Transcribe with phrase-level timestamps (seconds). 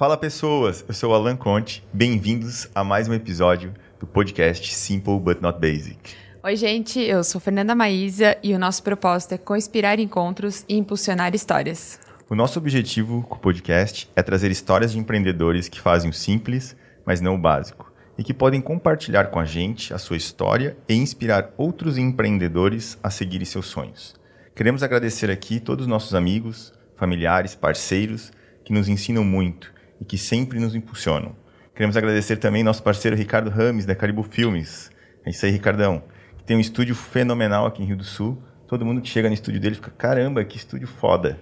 [0.00, 5.20] Fala pessoas, eu sou o Alan Conte, bem-vindos a mais um episódio do podcast Simple
[5.20, 6.14] But Not Basic.
[6.42, 11.34] Oi, gente, eu sou Fernanda Maísa e o nosso propósito é conspirar encontros e impulsionar
[11.34, 12.00] histórias.
[12.30, 16.74] O nosso objetivo com o podcast é trazer histórias de empreendedores que fazem o simples,
[17.04, 20.94] mas não o básico, e que podem compartilhar com a gente a sua história e
[20.94, 24.14] inspirar outros empreendedores a seguirem seus sonhos.
[24.54, 28.32] Queremos agradecer aqui todos os nossos amigos, familiares, parceiros
[28.64, 31.34] que nos ensinam muito e que sempre nos impulsionam.
[31.74, 34.90] Queremos agradecer também nosso parceiro Ricardo Rames, da Caribu Filmes.
[35.24, 36.02] É isso aí, Ricardão.
[36.38, 38.42] Que tem um estúdio fenomenal aqui em Rio do Sul.
[38.66, 41.40] Todo mundo que chega no estúdio dele fica, caramba, que estúdio foda,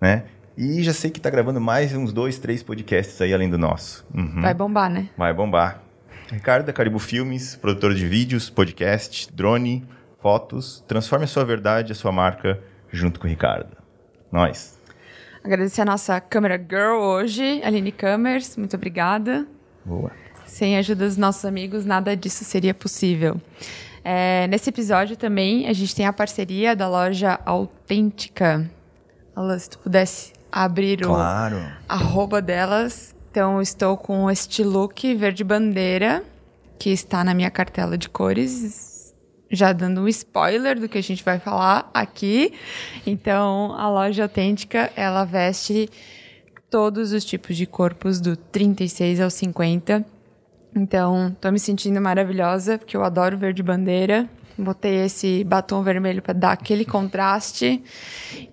[0.00, 0.24] né?
[0.56, 4.06] E já sei que tá gravando mais uns dois, três podcasts aí além do nosso.
[4.14, 4.42] Uhum.
[4.42, 5.08] Vai bombar, né?
[5.16, 5.82] Vai bombar.
[6.30, 9.86] Ricardo da Caribu Filmes, produtor de vídeos, podcast, drone,
[10.20, 10.84] fotos.
[10.86, 12.60] Transforme a sua verdade, a sua marca,
[12.92, 13.76] junto com o Ricardo.
[14.30, 14.77] Nós.
[15.48, 19.46] Agradecer a nossa câmera girl hoje, Aline Câmeras, muito obrigada.
[19.82, 20.10] Boa.
[20.44, 23.40] Sem a ajuda dos nossos amigos, nada disso seria possível.
[24.04, 28.70] É, nesse episódio também a gente tem a parceria da loja Autêntica.
[29.34, 31.56] Alan, se tu pudesse abrir claro.
[31.56, 33.14] o arroba delas.
[33.30, 36.22] Então, estou com este look verde bandeira,
[36.78, 38.87] que está na minha cartela de cores
[39.50, 42.52] já dando um spoiler do que a gente vai falar aqui.
[43.06, 45.88] Então, a loja autêntica, ela veste
[46.70, 50.04] todos os tipos de corpos do 36 ao 50.
[50.76, 54.28] Então, tô me sentindo maravilhosa, porque eu adoro verde bandeira.
[54.56, 57.82] Botei esse batom vermelho para dar aquele contraste.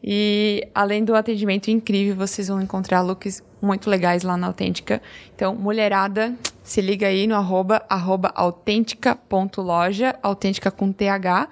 [0.04, 5.02] E além do atendimento incrível, vocês vão encontrar looks muito legais lá na Autêntica.
[5.36, 6.34] Então, mulherada,
[6.66, 11.48] se liga aí no arroba, arroba autêntica.loja, autêntica com TH.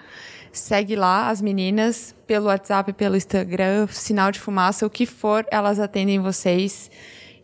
[0.52, 5.80] Segue lá as meninas pelo WhatsApp, pelo Instagram, sinal de fumaça, o que for, elas
[5.80, 6.90] atendem vocês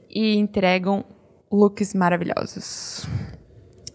[0.09, 1.05] e entregam
[1.51, 3.07] looks maravilhosos.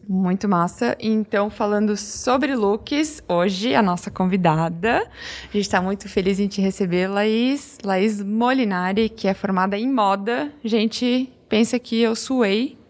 [0.09, 0.97] Muito massa.
[1.01, 6.61] Então, falando sobre looks, hoje a nossa convidada, a gente está muito feliz em te
[6.61, 10.53] receber, Laís, Laís Molinari, que é formada em moda.
[10.63, 12.84] Gente pensa que eu suei.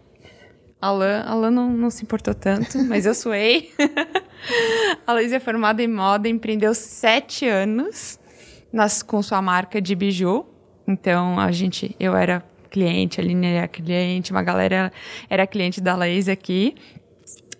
[0.85, 3.71] Alan, Alan não, não se importou tanto, mas eu suei.
[5.05, 8.19] a Laís é formada em moda, empreendeu sete anos
[8.71, 10.45] nas, com sua marca de biju.
[10.87, 14.91] Então, a gente, eu era cliente, a Aline era cliente, uma galera
[15.27, 16.75] era cliente da Laís aqui.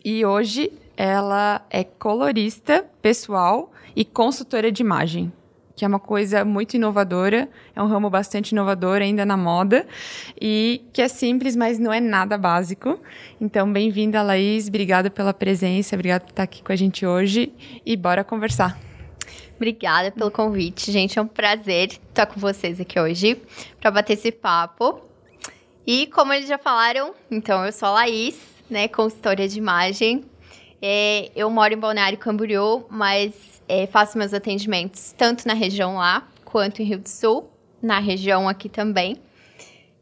[0.03, 5.33] E hoje ela é colorista pessoal e consultora de imagem,
[5.75, 9.85] que é uma coisa muito inovadora, é um ramo bastante inovador ainda na moda
[10.39, 12.99] e que é simples, mas não é nada básico.
[13.41, 17.51] Então, bem-vinda, Laís, obrigada pela presença, obrigada por estar aqui com a gente hoje
[17.85, 18.79] e bora conversar.
[19.55, 21.17] Obrigada pelo convite, gente.
[21.17, 23.41] É um prazer estar com vocês aqui hoje
[23.79, 25.01] para bater esse papo.
[25.87, 28.37] E como eles já falaram, então eu sou a Laís,
[28.69, 30.25] né, consultora de imagem.
[30.87, 36.27] É, eu moro em Balneário Camboriú, mas é, faço meus atendimentos tanto na região lá,
[36.43, 37.49] quanto em Rio do Sul,
[37.81, 39.17] na região aqui também.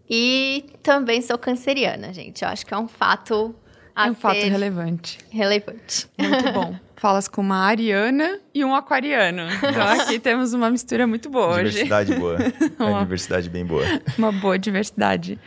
[0.10, 2.44] E também sou canceriana, gente.
[2.44, 3.56] Eu acho que é um fato
[3.96, 5.20] é um fato relevante.
[5.30, 6.06] Relevante.
[6.20, 6.76] Muito bom.
[6.98, 9.44] Falas com uma ariana e um aquariano.
[9.56, 12.20] Então aqui temos uma mistura muito boa diversidade hoje.
[12.20, 12.38] boa.
[12.78, 13.86] uma, é diversidade bem boa.
[14.18, 15.40] Uma boa diversidade.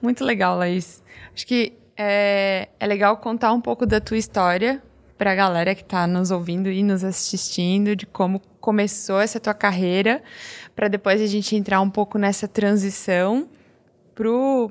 [0.00, 1.02] Muito legal, Laís.
[1.34, 4.82] Acho que é, é legal contar um pouco da tua história
[5.16, 9.54] para a galera que está nos ouvindo e nos assistindo, de como começou essa tua
[9.54, 10.22] carreira,
[10.74, 13.48] para depois a gente entrar um pouco nessa transição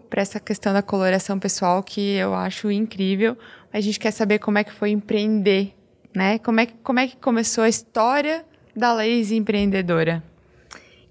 [0.09, 3.37] para essa questão da coloração pessoal, que eu acho incrível.
[3.71, 5.73] A gente quer saber como é que foi empreender,
[6.15, 6.39] né?
[6.39, 8.45] Como é que, como é que começou a história
[8.75, 10.23] da Lazy empreendedora?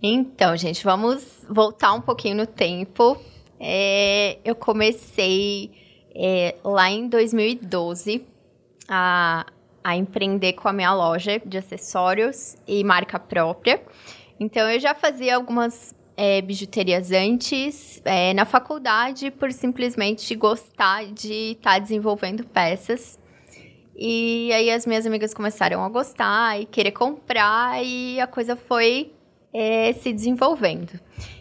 [0.02, 3.20] Então, gente, vamos voltar um pouquinho no tempo.
[3.60, 5.70] É, eu comecei
[6.14, 8.26] é, lá em 2012
[8.88, 9.46] a,
[9.82, 13.82] a empreender com a minha loja de acessórios e marca própria.
[14.38, 21.52] Então eu já fazia algumas é, bijuterias antes, é, na faculdade, por simplesmente gostar de
[21.52, 23.18] estar tá desenvolvendo peças.
[23.96, 29.12] E aí as minhas amigas começaram a gostar e querer comprar, e a coisa foi
[29.52, 30.98] é, se desenvolvendo.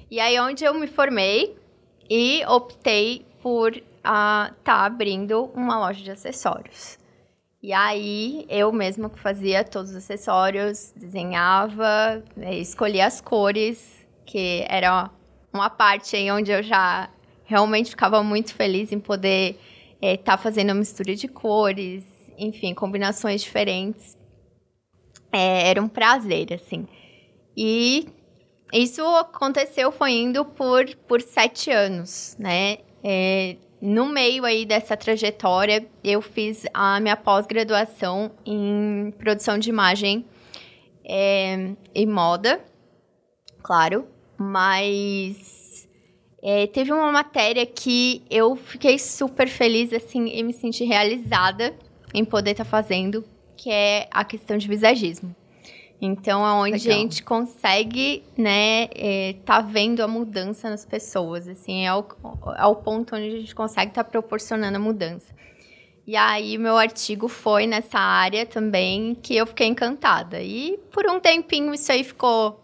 [0.09, 1.55] E aí onde eu me formei
[2.09, 6.97] e optei por a tá abrindo uma loja de acessórios.
[7.61, 14.65] E aí, eu mesma que fazia todos os acessórios, desenhava, né, escolhia as cores, que
[14.67, 15.11] era
[15.53, 17.09] uma parte aí onde eu já
[17.43, 19.59] realmente ficava muito feliz em poder
[20.01, 22.03] estar é, tá fazendo a mistura de cores,
[22.37, 24.17] enfim, combinações diferentes.
[25.31, 26.87] É, era um prazer, assim.
[27.55, 28.07] E
[28.73, 32.77] isso aconteceu, foi indo por, por sete anos, né?
[33.03, 40.25] É, no meio aí dessa trajetória, eu fiz a minha pós-graduação em produção de imagem
[41.03, 42.63] é, e moda,
[43.63, 44.07] claro,
[44.37, 45.89] mas
[46.43, 51.75] é, teve uma matéria que eu fiquei super feliz, assim, e me senti realizada
[52.13, 53.23] em poder estar tá fazendo,
[53.57, 55.35] que é a questão de visagismo.
[56.01, 56.97] Então, é onde Legal.
[56.97, 62.03] a gente consegue, né, é, tá vendo a mudança nas pessoas, assim, é o,
[62.57, 65.31] é o ponto onde a gente consegue estar tá proporcionando a mudança.
[66.07, 70.41] E aí, meu artigo foi nessa área também, que eu fiquei encantada.
[70.41, 72.59] E por um tempinho isso aí ficou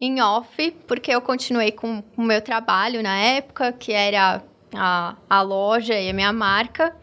[0.00, 4.42] em off, porque eu continuei com o meu trabalho na época, que era
[4.72, 6.94] a, a loja e a minha marca.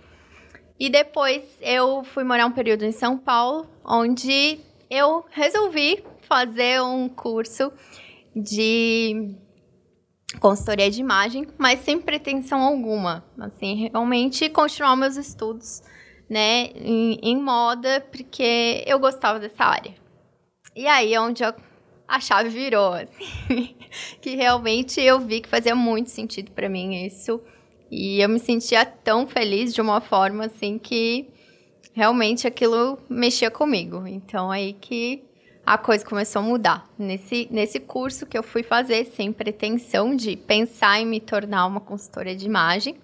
[0.80, 4.60] E depois eu fui morar um período em São Paulo, onde
[4.90, 7.72] eu resolvi fazer um curso
[8.36, 9.36] de
[10.40, 13.24] consultoria de imagem, mas sem pretensão alguma.
[13.40, 15.82] Assim, realmente continuar meus estudos,
[16.30, 19.94] né, em, em moda, porque eu gostava dessa área.
[20.76, 21.54] E aí é onde eu,
[22.08, 23.76] a chave virou, assim,
[24.22, 27.40] que realmente eu vi que fazia muito sentido para mim isso.
[27.92, 31.30] E eu me sentia tão feliz de uma forma assim que
[31.94, 34.06] realmente aquilo mexia comigo.
[34.08, 35.24] Então aí que
[35.66, 36.90] a coisa começou a mudar.
[36.98, 41.80] Nesse, nesse curso que eu fui fazer, sem pretensão de pensar em me tornar uma
[41.80, 42.98] consultora de imagem,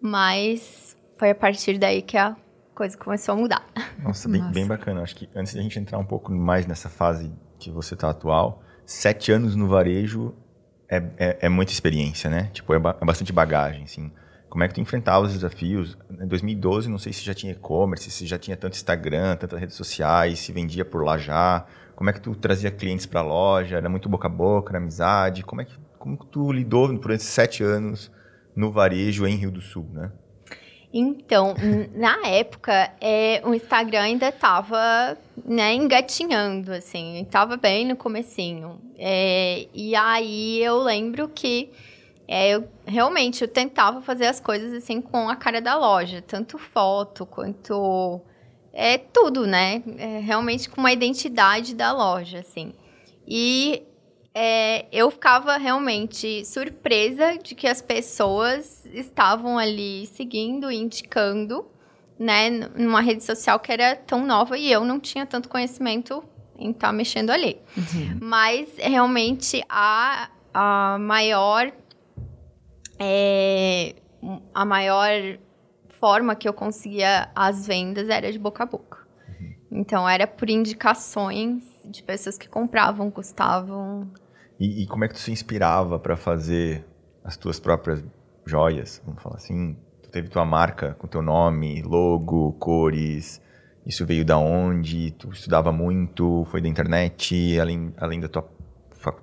[0.00, 2.36] mas foi a partir daí que a
[2.74, 3.64] coisa começou a mudar.
[4.02, 4.52] Nossa, bem, Nossa.
[4.52, 5.02] bem bacana.
[5.02, 8.62] Acho que antes da gente entrar um pouco mais nessa fase que você está atual,
[8.84, 10.34] sete anos no varejo
[10.88, 12.50] é, é, é, muita experiência, né?
[12.52, 14.12] Tipo, é, ba é bastante bagagem, assim.
[14.54, 15.98] Como é que tu enfrentava os desafios?
[16.08, 19.74] Em 2012, não sei se já tinha e-commerce, se já tinha tanto Instagram, tantas redes
[19.74, 21.66] sociais, se vendia por lá já.
[21.96, 23.78] Como é que tu trazia clientes para a loja?
[23.78, 25.42] Era muito boca a boca, era amizade?
[25.42, 28.12] Como é que como tu lidou por esses sete anos
[28.54, 30.12] no varejo em Rio do Sul, né?
[30.92, 31.56] Então,
[31.92, 38.78] na época, é, o Instagram ainda estava né, engatinhando, assim, estava bem no comecinho.
[38.96, 41.72] É, e aí eu lembro que
[42.26, 46.58] é, eu realmente eu tentava fazer as coisas assim com a cara da loja, tanto
[46.58, 48.20] foto quanto
[48.72, 49.82] é tudo, né?
[49.98, 52.72] É, realmente com uma identidade da loja, assim.
[53.26, 53.82] E
[54.34, 61.66] é, eu ficava realmente surpresa de que as pessoas estavam ali seguindo, indicando,
[62.18, 66.22] né, numa rede social que era tão nova e eu não tinha tanto conhecimento
[66.58, 67.58] em estar tá mexendo ali.
[67.76, 68.18] Uhum.
[68.20, 71.72] Mas realmente a, a maior
[73.04, 73.94] é,
[74.54, 75.38] a maior
[76.00, 78.98] forma que eu conseguia as vendas era de boca a boca.
[79.28, 79.54] Uhum.
[79.80, 84.10] Então era por indicações de pessoas que compravam, custavam.
[84.58, 86.84] E, e como é que tu se inspirava para fazer
[87.22, 88.02] as tuas próprias
[88.46, 89.02] joias?
[89.04, 89.76] Vamos falar assim.
[90.02, 93.42] Tu teve tua marca com teu nome, logo, cores.
[93.86, 95.10] Isso veio da onde?
[95.12, 96.46] Tu estudava muito?
[96.50, 97.58] Foi da internet?
[97.60, 98.42] Além, além da tua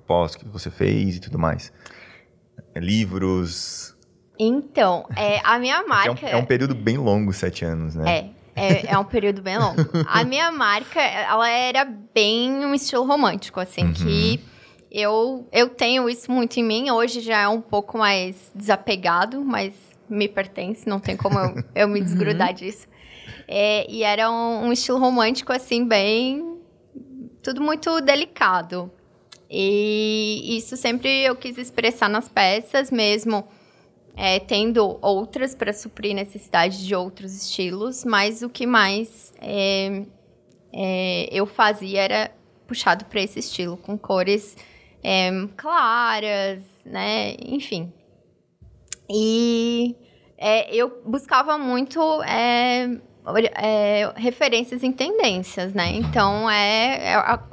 [0.06, 1.72] pós que você fez e tudo mais?
[2.80, 3.96] Livros?
[4.38, 6.26] Então, é, a minha marca.
[6.26, 8.32] É um, é um, período bem longo, sete anos, né?
[8.56, 9.80] É, é, é um período bem longo.
[10.08, 13.92] A minha marca, ela era bem um estilo romântico, assim, uhum.
[13.92, 14.40] que
[14.90, 16.90] eu, eu tenho isso muito em mim.
[16.90, 19.74] Hoje já é um pouco mais desapegado, mas
[20.08, 22.54] me pertence, não tem como eu, eu me desgrudar uhum.
[22.54, 22.86] disso.
[23.48, 26.58] É, e era um, um estilo romântico, assim, bem.
[27.42, 28.90] Tudo muito delicado.
[29.54, 33.46] E isso sempre eu quis expressar nas peças, mesmo
[34.16, 40.04] é, tendo outras para suprir necessidade de outros estilos, mas o que mais é,
[40.72, 42.30] é, eu fazia era
[42.66, 44.56] puxado para esse estilo, com cores
[45.02, 47.34] é, claras, né?
[47.44, 47.92] Enfim.
[49.10, 49.94] E
[50.38, 52.88] é, eu buscava muito é,
[54.16, 55.90] referências em tendências, né?
[55.90, 57.51] Então, é, a,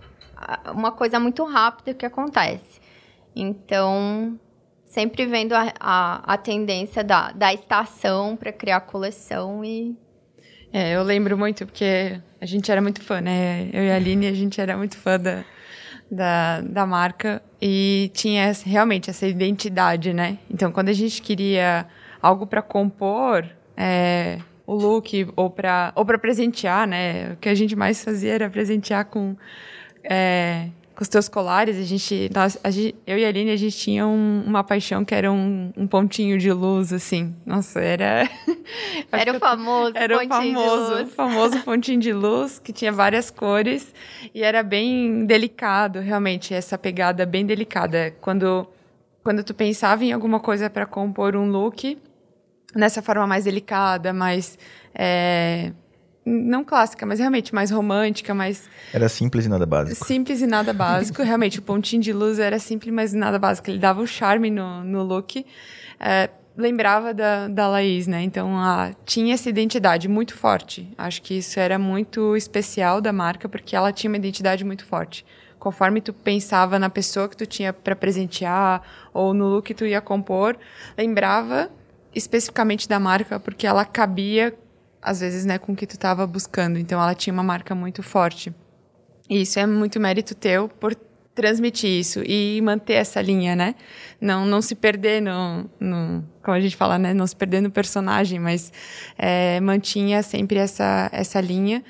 [0.73, 2.79] uma coisa muito rápida que acontece.
[3.35, 4.39] Então,
[4.85, 9.95] sempre vendo a, a, a tendência da, da estação para criar coleção e.
[10.71, 13.69] É, eu lembro muito, porque a gente era muito fã, né?
[13.73, 15.43] Eu e a Aline, a gente era muito fã da,
[16.11, 20.37] da, da marca e tinha realmente essa identidade, né?
[20.49, 21.87] Então, quando a gente queria
[22.21, 27.33] algo para compor é, o look ou para ou presentear, né?
[27.33, 29.35] O que a gente mais fazia era presentear com
[30.03, 33.55] é, com os teus colares, a gente, nós, a gente, eu e a Aline, a
[33.55, 37.33] gente tinha um, uma paixão que era um, um, pontinho de luz, assim.
[37.45, 38.29] Nossa, era...
[39.09, 43.93] Era o famoso Era o famoso, famoso pontinho de luz, que tinha várias cores,
[44.35, 48.13] e era bem delicado, realmente, essa pegada bem delicada.
[48.19, 48.67] Quando,
[49.23, 51.97] quando tu pensava em alguma coisa para compor um look,
[52.75, 54.57] nessa forma mais delicada, mais.
[54.93, 55.71] É,
[56.29, 58.69] não clássica, mas realmente mais romântica, mais.
[58.93, 60.05] Era simples e nada básico.
[60.05, 61.23] Simples e nada básico.
[61.23, 63.69] realmente, o pontinho de luz era simples, mas nada básico.
[63.69, 65.45] Ele dava o charme no, no look.
[65.99, 68.21] É, lembrava da, da Laís, né?
[68.21, 70.91] Então, a, tinha essa identidade muito forte.
[70.97, 75.25] Acho que isso era muito especial da marca, porque ela tinha uma identidade muito forte.
[75.57, 78.81] Conforme tu pensava na pessoa que tu tinha para presentear
[79.13, 80.57] ou no look que tu ia compor,
[80.97, 81.69] lembrava
[82.15, 84.53] especificamente da marca, porque ela cabia,
[85.01, 86.77] às vezes, né, com o que tu estava buscando.
[86.77, 88.53] Então, ela tinha uma marca muito forte.
[89.29, 90.95] E isso é muito mérito teu por
[91.39, 93.75] transmitir isso e manter essa linha, né?
[94.19, 97.13] Não, não se perder no, no como a gente fala, né?
[97.13, 98.73] Não se perder no personagem, mas
[99.17, 101.81] é, mantinha sempre essa, essa linha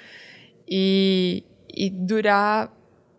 [0.69, 1.43] e,
[1.75, 2.71] e durar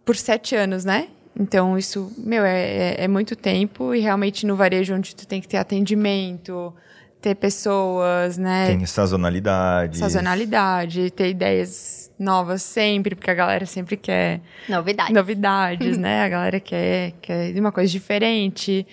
[0.05, 1.09] por sete anos, né?
[1.39, 5.41] Então, isso, meu, é, é, é muito tempo e realmente no varejo onde tu tem
[5.41, 6.73] que ter atendimento,
[7.21, 8.69] ter pessoas, né?
[8.69, 9.99] Tem sazonalidade.
[9.99, 16.23] Sazonalidade, ter ideias novas sempre, porque a galera sempre quer novidades, novidades né?
[16.23, 18.87] A galera quer, quer uma coisa diferente.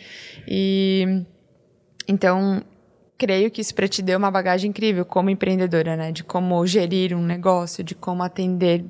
[0.47, 1.23] E
[2.07, 2.63] então,
[3.17, 6.11] creio que isso para te deu uma bagagem incrível como empreendedora, né?
[6.11, 8.83] De como gerir um negócio, de como atender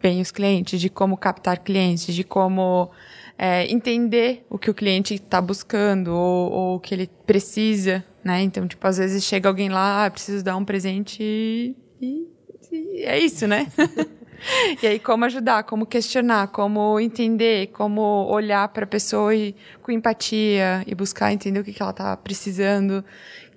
[0.00, 2.90] bem os clientes, de como captar clientes, de como
[3.38, 8.42] é, entender o que o cliente está buscando ou, ou, o que ele precisa, né?
[8.42, 13.18] Então, tipo, às vezes chega alguém lá, ah, preciso dar um presente e, e é
[13.18, 13.66] isso, né?
[14.82, 19.92] e aí, como ajudar, como questionar, como entender, como olhar para a pessoa e, com
[19.92, 23.04] empatia e buscar entender o que, que ela está precisando.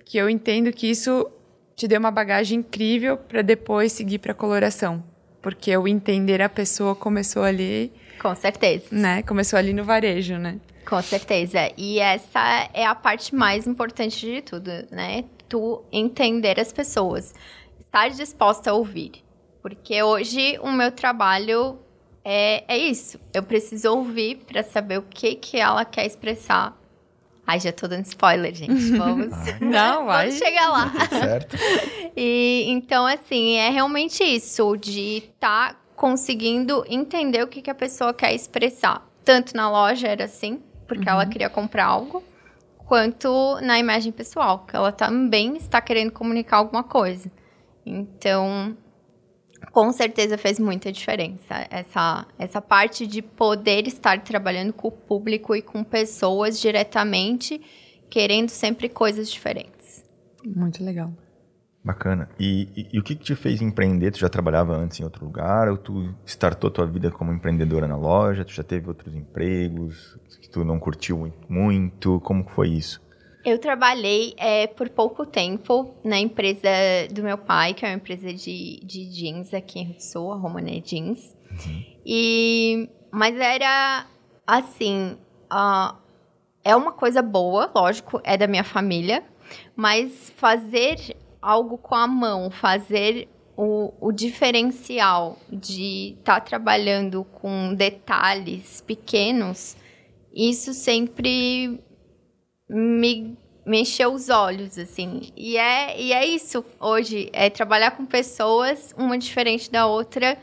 [0.04, 1.28] Que eu entendo que isso
[1.74, 5.02] te deu uma bagagem incrível para depois seguir para coloração.
[5.42, 7.92] Porque o entender a pessoa começou ali
[8.26, 8.86] com certeza.
[8.90, 9.22] Né?
[9.22, 10.58] Começou ali no varejo, né?
[10.84, 11.70] Com certeza.
[11.76, 15.24] E essa é a parte mais importante de tudo, né?
[15.48, 17.32] Tu entender as pessoas.
[17.78, 19.24] Estar disposta a ouvir.
[19.62, 21.78] Porque hoje o meu trabalho
[22.24, 23.20] é, é isso.
[23.32, 26.76] Eu preciso ouvir para saber o que, que ela quer expressar.
[27.46, 28.90] Ai, já tô dando spoiler, gente.
[28.98, 29.30] Vamos.
[29.60, 30.26] Não, vai.
[30.26, 30.92] Vamos chegar lá.
[31.08, 31.56] Certo.
[32.16, 37.74] e então, assim, é realmente isso, de estar tá conseguindo entender o que, que a
[37.74, 39.04] pessoa quer expressar.
[39.24, 41.14] Tanto na loja era assim, porque uhum.
[41.14, 42.22] ela queria comprar algo,
[42.76, 47.30] quanto na imagem pessoal, que ela também está querendo comunicar alguma coisa.
[47.84, 48.76] Então,
[49.72, 55.56] com certeza fez muita diferença essa, essa parte de poder estar trabalhando com o público
[55.56, 57.60] e com pessoas diretamente,
[58.08, 60.04] querendo sempre coisas diferentes.
[60.44, 61.12] Muito legal.
[61.86, 62.28] Bacana.
[62.36, 64.10] E, e, e, o que, que, te fez empreender?
[64.10, 65.68] Tu já trabalhava antes em outro lugar?
[65.68, 68.44] Ou tu startou tua vida como empreendedora na loja?
[68.44, 72.18] Tu já teve outros empregos que tu não curtiu muito?
[72.22, 73.00] Como foi isso?
[73.44, 76.68] Eu trabalhei é, por pouco tempo na empresa
[77.12, 80.36] do meu pai, que é uma empresa de, de jeans aqui em Rio Sul, a
[80.36, 81.36] Romané Jeans.
[81.52, 81.84] Uhum.
[82.04, 84.06] E, mas era
[84.44, 85.16] assim,
[85.52, 85.96] uh,
[86.64, 89.22] é uma coisa boa, lógico, é da minha família,
[89.76, 97.74] mas fazer algo com a mão, fazer o, o diferencial de estar tá trabalhando com
[97.74, 99.76] detalhes pequenos,
[100.34, 101.80] isso sempre
[102.68, 105.32] me, me encheu os olhos, assim.
[105.34, 110.38] E é, e é isso hoje, é trabalhar com pessoas, uma diferente da outra,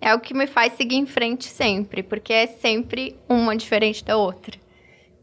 [0.00, 4.16] é o que me faz seguir em frente sempre, porque é sempre uma diferente da
[4.16, 4.63] outra.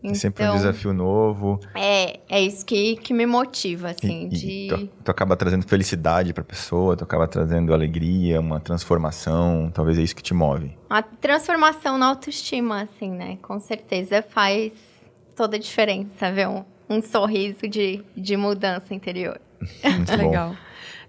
[0.04, 1.60] Então, Sempre um desafio novo.
[1.76, 4.48] É, é isso que, que me motiva, assim, e, de...
[4.48, 10.00] E tu, tu, acaba trazendo felicidade pra pessoa, tu acaba trazendo alegria, uma transformação, talvez
[10.00, 10.76] é isso que te move.
[10.90, 13.38] A transformação na autoestima, assim, né?
[13.44, 14.74] Com certeza faz
[15.36, 19.40] toda a diferença, ver um, um sorriso de, de mudança interior.
[19.84, 20.56] Muito Legal.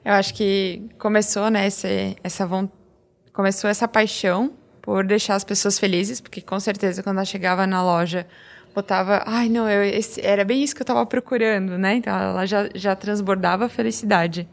[0.05, 2.49] Eu acho que começou, né, esse, essa
[3.33, 7.83] começou essa paixão por deixar as pessoas felizes, porque com certeza quando ela chegava na
[7.83, 8.27] loja
[8.75, 11.97] botava, ai não, eu, esse, era bem isso que eu estava procurando, né?
[11.97, 14.49] Então ela já, já transbordava a felicidade.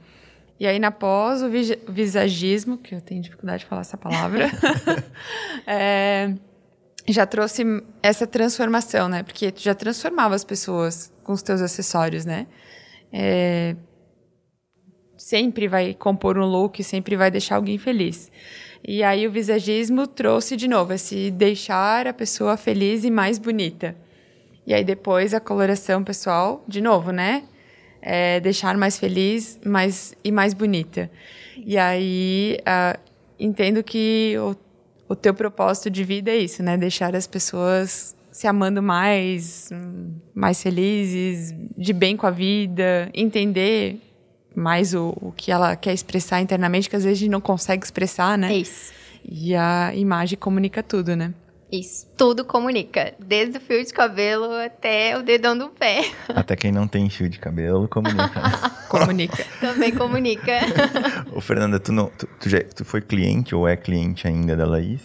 [0.60, 1.50] E aí na pós, o
[1.90, 4.50] visagismo, que eu tenho dificuldade de falar essa palavra,
[5.66, 6.34] é,
[7.08, 7.64] já trouxe
[8.04, 9.24] essa transformação, né?
[9.24, 12.46] Porque tu já transformava as pessoas com os teus acessórios, né?
[13.12, 13.76] É,
[15.18, 18.32] sempre vai compor um look, sempre vai deixar alguém feliz.
[18.86, 23.96] E aí o visagismo trouxe de novo esse deixar a pessoa feliz e mais bonita.
[24.70, 27.44] E aí depois a coloração pessoal, de novo, né?
[28.00, 31.10] É deixar mais feliz mais, e mais bonita.
[31.58, 33.00] E aí uh,
[33.40, 34.56] entendo que o,
[35.12, 36.78] o teu propósito de vida é isso, né?
[36.78, 39.72] Deixar as pessoas se amando mais,
[40.36, 44.00] mais felizes, de bem com a vida, entender
[44.56, 47.84] mais o, o que ela quer expressar internamente, que às vezes a gente não consegue
[47.84, 48.54] expressar, né?
[48.54, 48.94] Isso.
[49.28, 51.34] E a imagem comunica tudo, né?
[51.72, 53.14] Isso, tudo comunica.
[53.20, 56.02] Desde o fio de cabelo até o dedão do pé.
[56.30, 58.42] Até quem não tem fio de cabelo comunica.
[58.42, 58.52] Né?
[58.90, 59.46] comunica.
[59.60, 60.60] Também comunica.
[61.32, 64.66] Ô, Fernanda, tu, não, tu, tu, já, tu foi cliente ou é cliente ainda da
[64.66, 65.02] Laís?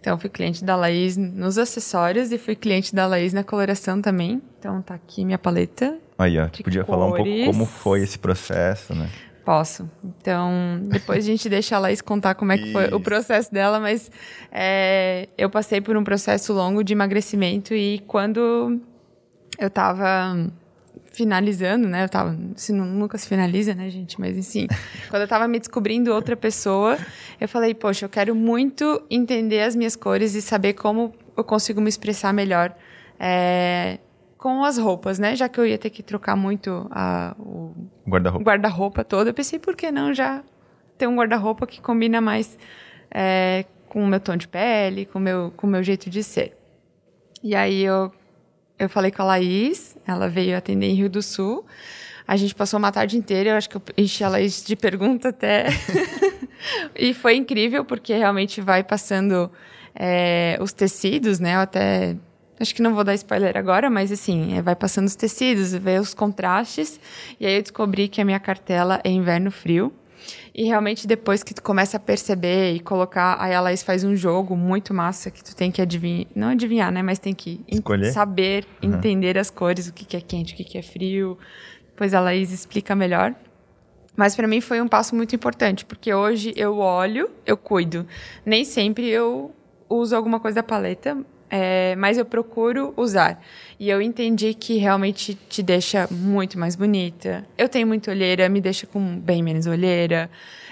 [0.00, 4.40] Então, fui cliente da Laís nos acessórios e fui cliente da Laís na coloração também.
[4.58, 5.98] Então, tá aqui minha paleta.
[6.18, 7.00] Aí, ó, tu podia cores.
[7.00, 9.08] falar um pouco como foi esse processo, né?
[9.44, 9.88] Posso.
[10.02, 13.78] Então, depois a gente deixa a Laís contar como é que foi o processo dela,
[13.78, 14.10] mas
[14.50, 18.80] é, eu passei por um processo longo de emagrecimento e quando
[19.58, 20.50] eu tava
[21.12, 22.04] finalizando, né?
[22.04, 22.36] Eu tava.
[22.56, 24.18] Se não, nunca se finaliza, né, gente?
[24.20, 24.66] Mas assim,
[25.10, 26.98] quando eu tava me descobrindo outra pessoa,
[27.40, 31.80] eu falei, poxa, eu quero muito entender as minhas cores e saber como eu consigo
[31.80, 32.74] me expressar melhor.
[33.18, 33.98] É,
[34.44, 35.34] com as roupas, né?
[35.34, 37.74] Já que eu ia ter que trocar muito a, o
[38.06, 40.44] guarda-roupa guarda todo, eu pensei, por que não já
[40.98, 42.58] ter um guarda-roupa que combina mais
[43.10, 46.22] é, com o meu tom de pele, com o meu, com o meu jeito de
[46.22, 46.58] ser.
[47.42, 48.12] E aí eu,
[48.78, 51.64] eu falei com a Laís, ela veio atender em Rio do Sul.
[52.28, 55.30] A gente passou uma tarde inteira, eu acho que eu enchi a Laís de pergunta
[55.30, 55.68] até.
[56.94, 59.50] e foi incrível, porque realmente vai passando
[59.94, 61.54] é, os tecidos, né?
[61.54, 62.14] Eu até
[62.58, 65.98] Acho que não vou dar spoiler agora, mas assim, é, vai passando os tecidos, vê
[65.98, 67.00] os contrastes.
[67.40, 69.92] E aí eu descobri que a minha cartela é inverno frio.
[70.54, 74.14] E realmente depois que tu começa a perceber e colocar, aí a Laís faz um
[74.14, 78.12] jogo muito massa que tu tem que adivinhar, não adivinhar, né, mas tem que Escolher?
[78.12, 78.94] saber, uhum.
[78.94, 81.36] entender as cores, o que, que é quente, o que, que é frio.
[81.90, 83.34] Depois a Laís explica melhor.
[84.16, 88.06] Mas para mim foi um passo muito importante, porque hoje eu olho, eu cuido.
[88.46, 89.52] Nem sempre eu
[89.88, 91.18] uso alguma coisa da paleta,
[91.56, 93.40] é, mas eu procuro usar.
[93.78, 97.46] E eu entendi que realmente te deixa muito mais bonita.
[97.56, 100.28] Eu tenho muita olheira, me deixa com bem menos olheira.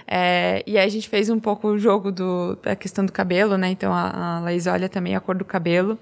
[0.09, 3.57] É, e aí a gente fez um pouco o jogo do, da questão do cabelo,
[3.57, 3.71] né?
[3.71, 5.97] Então a, a Laís olha também a cor do cabelo.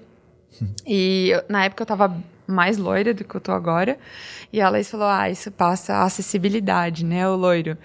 [0.87, 2.17] e eu, na época eu tava
[2.51, 3.97] mais loira do que eu tô agora.
[4.53, 7.27] E a Laís falou: Ah, isso passa a acessibilidade, né?
[7.27, 7.77] O loiro.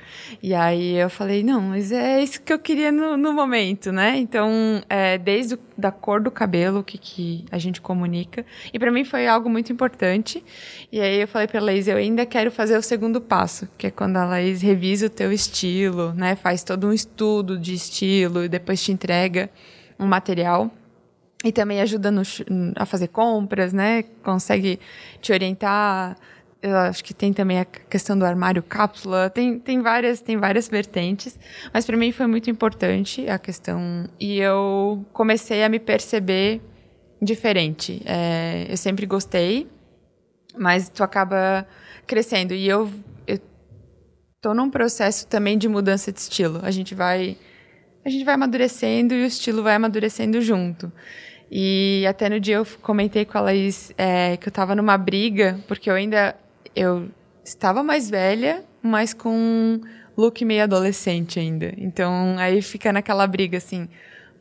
[0.42, 4.16] E aí eu falei: Não, mas é isso que eu queria no, no momento, né?
[4.16, 8.44] Então, é, desde o, da cor do cabelo que, que a gente comunica.
[8.72, 10.44] E para mim foi algo muito importante.
[10.90, 13.90] E aí eu falei pra Laís: Eu ainda quero fazer o segundo passo, que é
[13.90, 16.34] quando a Laís revisa o teu estilo, né?
[16.34, 19.48] Faz todo um estudo de estilo e depois te entrega
[19.98, 20.70] um material
[21.44, 22.22] e também ajuda no,
[22.74, 24.04] a fazer compras, né?
[24.22, 24.80] Consegue
[25.20, 26.16] te orientar.
[26.62, 29.30] Eu acho que tem também a questão do armário cápsula.
[29.30, 31.38] Tem, tem várias tem várias vertentes,
[31.72, 36.60] mas para mim foi muito importante a questão e eu comecei a me perceber
[37.20, 38.02] diferente.
[38.04, 39.68] É, eu sempre gostei,
[40.58, 41.66] mas tu acaba
[42.06, 42.90] crescendo e eu
[44.46, 46.60] tô num processo também de mudança de estilo.
[46.62, 47.36] A gente vai
[48.04, 50.92] a gente vai amadurecendo e o estilo vai amadurecendo junto.
[51.50, 55.60] E até no dia eu comentei com a Laís é, que eu estava numa briga,
[55.68, 56.36] porque eu ainda
[56.74, 57.08] eu
[57.44, 59.80] estava mais velha, mas com um
[60.16, 61.72] look meio adolescente ainda.
[61.76, 63.88] Então aí fica naquela briga assim,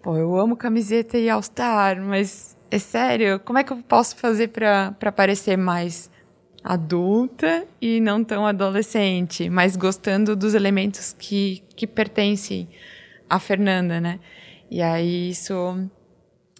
[0.01, 4.49] pô, eu amo camiseta e All-Star, mas é sério, como é que eu posso fazer
[4.49, 6.09] para parecer mais
[6.63, 12.67] adulta e não tão adolescente, mas gostando dos elementos que, que pertencem
[13.29, 14.19] a Fernanda, né?
[14.69, 15.87] E aí isso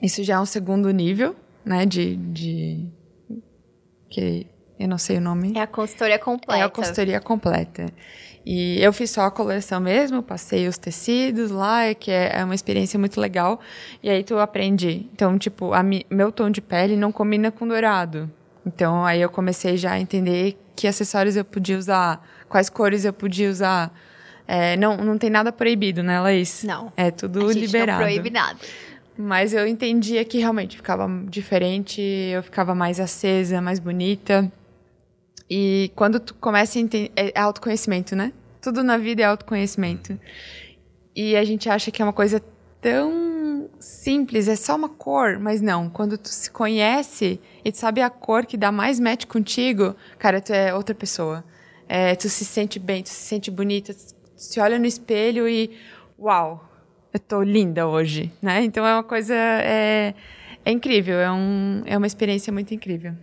[0.05, 2.87] isso já é um segundo nível, né, de, de
[4.09, 4.47] que
[4.79, 5.53] eu não sei o nome.
[5.55, 6.61] É a consultoria completa.
[6.61, 7.85] É a consultoria completa.
[8.45, 12.53] E eu fiz só a coleção mesmo, passei os tecidos lá, que é, é uma
[12.53, 13.59] experiência muito legal.
[14.03, 15.09] E aí tu aprende.
[15.11, 18.31] Então, tipo, a mi, meu tom de pele não combina com dourado.
[18.65, 23.13] Então, aí eu comecei já a entender que acessórios eu podia usar, quais cores eu
[23.13, 23.91] podia usar.
[24.47, 26.63] É, não, não tem nada proibido, né, Laís?
[26.63, 26.93] Não.
[26.95, 27.99] É tudo a gente liberado.
[27.99, 28.59] Não proíbe nada.
[29.17, 34.51] Mas eu entendia que realmente ficava diferente, eu ficava mais acesa, mais bonita.
[35.49, 37.11] E quando tu começa a entender.
[37.15, 38.33] É autoconhecimento, né?
[38.61, 40.19] Tudo na vida é autoconhecimento.
[41.15, 42.43] E a gente acha que é uma coisa
[42.81, 45.89] tão simples, é só uma cor, mas não.
[45.89, 50.41] Quando tu se conhece e tu sabe a cor que dá mais match contigo, cara,
[50.41, 51.43] tu é outra pessoa.
[51.87, 55.77] É, tu se sente bem, tu se sente bonita, tu se olha no espelho e
[56.19, 56.67] uau,
[57.15, 58.61] eu tô linda hoje, né?
[58.61, 60.13] Então é uma coisa é,
[60.65, 63.13] é incrível, é, um, é uma experiência muito incrível.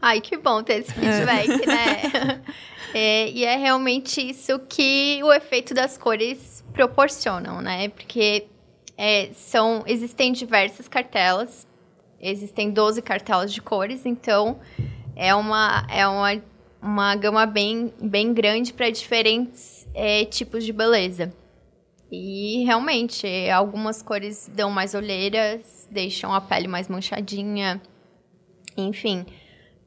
[0.00, 1.66] Ai, que bom ter esse feedback, é.
[1.66, 2.42] né?
[2.94, 7.88] É, e é realmente isso que o efeito das cores proporcionam, né?
[7.88, 8.48] Porque
[8.98, 11.66] é, são existem diversas cartelas.
[12.20, 14.60] existem 12 cartelas de cores, então
[15.16, 16.42] é uma, é uma,
[16.82, 21.32] uma gama bem, bem grande para diferentes é, tipos de beleza.
[22.14, 27.80] E realmente, algumas cores dão mais olheiras, deixam a pele mais manchadinha,
[28.76, 29.24] enfim,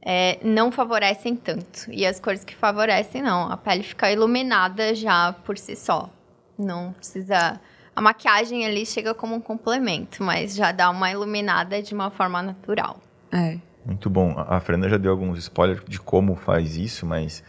[0.02, 1.86] é, não favorecem tanto.
[1.92, 3.52] E as cores que favorecem, não.
[3.52, 6.10] A pele fica iluminada já por si só.
[6.58, 7.62] Não precisa.
[7.96, 12.42] A maquiagem ali chega como um complemento, mas já dá uma iluminada de uma forma
[12.42, 13.00] natural.
[13.32, 13.60] É.
[13.86, 14.34] Muito bom.
[14.36, 17.44] A Fernanda já deu alguns spoilers de como faz isso, mas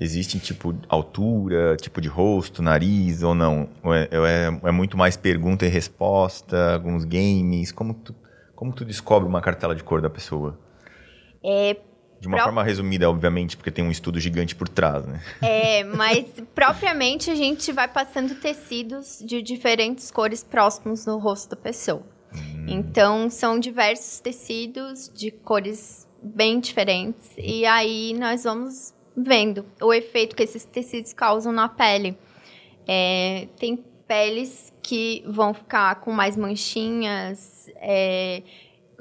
[0.00, 3.68] existe tipo altura, tipo de rosto, nariz ou não?
[3.82, 7.70] Ou é, é, é muito mais pergunta e resposta, alguns games?
[7.70, 8.14] Como tu,
[8.56, 10.58] como tu descobre uma cartela de cor da pessoa?
[11.44, 11.76] É,
[12.20, 15.22] De uma Pro- forma resumida, obviamente, porque tem um estudo gigante por trás, né?
[15.40, 21.56] É, mas propriamente a gente vai passando tecidos de diferentes cores próximos no rosto da
[21.56, 22.02] pessoa.
[22.68, 27.30] Então, são diversos tecidos de cores bem diferentes.
[27.36, 32.16] E aí nós vamos vendo o efeito que esses tecidos causam na pele.
[32.86, 37.70] É, tem peles que vão ficar com mais manchinhas.
[37.76, 38.42] é,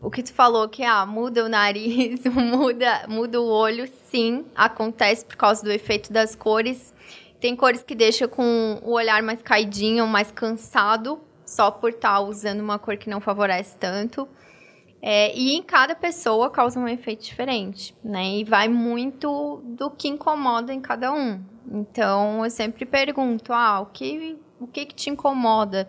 [0.02, 5.26] o que tu falou que ah, muda o nariz, muda, muda o olho, sim, acontece
[5.26, 6.94] por causa do efeito das cores.
[7.40, 12.60] Tem cores que deixam com o olhar mais caidinho, mais cansado, só por estar usando
[12.60, 14.28] uma cor que não favorece tanto.
[15.02, 18.38] É, e em cada pessoa causa um efeito diferente, né?
[18.38, 21.42] E vai muito do que incomoda em cada um.
[21.72, 25.88] Então, eu sempre pergunto, ah, o que, o que, que te incomoda?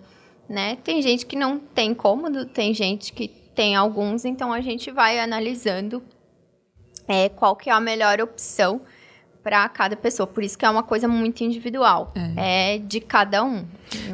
[0.48, 0.76] Né?
[0.76, 5.18] Tem gente que não tem cômodo, tem gente que tem alguns, então a gente vai
[5.18, 6.02] analisando
[7.06, 8.80] é, qual que é a melhor opção
[9.42, 10.26] para cada pessoa.
[10.26, 12.12] Por isso que é uma coisa muito individual.
[12.36, 13.66] É, de cada um.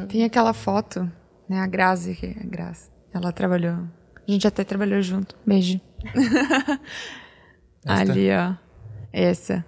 [0.09, 1.11] Tem aquela foto,
[1.47, 1.59] né?
[1.59, 3.79] A Grazi, a Grazi, ela trabalhou.
[4.27, 5.35] A gente até trabalhou junto.
[5.45, 5.79] Beijo.
[7.87, 8.55] Ali, ó.
[9.13, 9.65] Essa.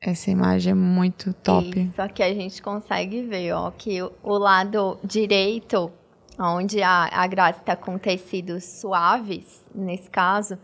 [0.00, 1.92] Essa imagem é muito top.
[1.94, 5.92] Só que a gente consegue ver, ó, que o, lado direito,
[6.38, 10.58] onde a, a Grazi tá com tecidos suaves, nesse caso,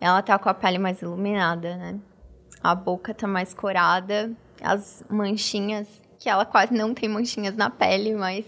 [0.00, 2.00] ela tá com a pele mais iluminada, né?
[2.60, 5.88] A boca tá mais corada, as manchinhas,
[6.18, 8.44] que ela quase não tem manchinhas na pele, mas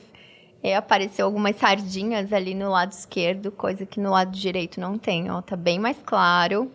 [0.62, 5.30] é, apareceu algumas sardinhas ali no lado esquerdo, coisa que no lado direito não tem,
[5.30, 5.42] ó.
[5.42, 6.70] Tá bem mais claro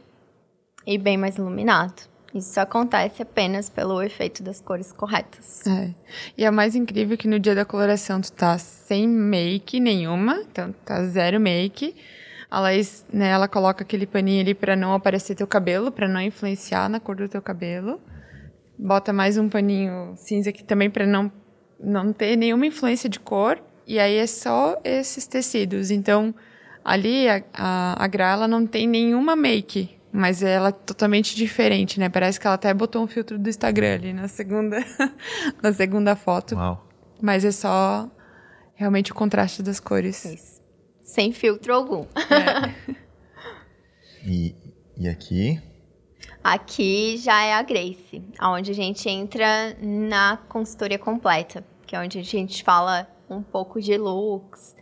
[0.85, 2.07] e bem mais iluminado.
[2.35, 5.65] Isso acontece apenas pelo efeito das cores corretas.
[5.65, 5.93] É.
[6.37, 10.73] E é mais incrível que no dia da coloração tu tá sem make nenhuma, então
[10.85, 11.95] tá zero make.
[12.49, 16.21] A Laís, né, ela coloca aquele paninho ali pra não aparecer teu cabelo, pra não
[16.21, 17.99] influenciar na cor do teu cabelo.
[18.77, 21.31] Bota mais um paninho cinza aqui também pra não
[21.79, 23.59] não ter nenhuma influência de cor.
[23.87, 25.89] E aí é só esses tecidos.
[25.89, 26.35] Então,
[26.83, 29.97] ali a, a, a Gra, ela não tem nenhuma make.
[30.11, 32.09] Mas ela é totalmente diferente, né?
[32.09, 34.77] Parece que ela até botou um filtro do Instagram ali na segunda,
[35.61, 36.55] na segunda foto.
[36.55, 36.85] Uau.
[37.21, 38.09] Mas é só
[38.75, 40.25] realmente o contraste das cores.
[40.25, 40.61] Isso.
[41.03, 42.05] Sem filtro algum.
[44.29, 44.53] E,
[44.97, 45.61] e aqui?
[46.43, 52.19] Aqui já é a Grace, onde a gente entra na consultoria completa, que é onde
[52.19, 54.75] a gente fala um pouco de looks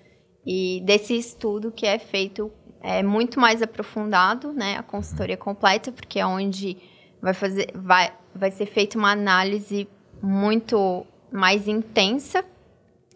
[0.45, 6.19] e desse estudo que é feito é muito mais aprofundado, né, a consultoria completa, porque
[6.19, 6.77] é onde
[7.19, 9.87] vai fazer vai vai ser feita uma análise
[10.21, 12.43] muito mais intensa.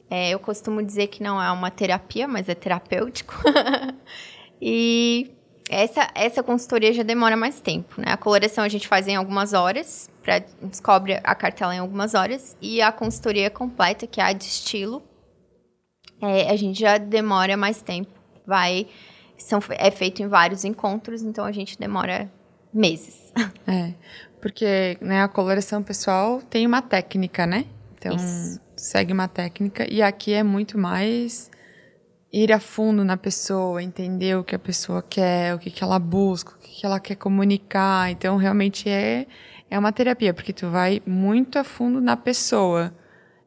[0.09, 3.35] É, eu costumo dizer que não é uma terapia, mas é terapêutico.
[4.59, 5.31] e
[5.69, 8.07] essa, essa consultoria já demora mais tempo, né?
[8.11, 12.57] A coloração a gente faz em algumas horas, pra, descobre a cartela em algumas horas,
[12.59, 15.03] e a consultoria completa, que é a de estilo,
[16.21, 18.11] é, a gente já demora mais tempo.
[18.45, 18.87] Vai,
[19.37, 22.29] são, é feito em vários encontros, então a gente demora
[22.73, 23.31] meses.
[23.67, 23.93] É,
[24.41, 27.65] porque né, a coloração pessoal tem uma técnica, né?
[27.97, 28.59] Então, Isso.
[28.75, 29.85] segue uma técnica.
[29.91, 31.51] E aqui é muito mais
[32.31, 35.99] ir a fundo na pessoa, entender o que a pessoa quer, o que, que ela
[35.99, 38.09] busca, o que, que ela quer comunicar.
[38.09, 39.27] Então, realmente é,
[39.69, 42.93] é uma terapia, porque tu vai muito a fundo na pessoa.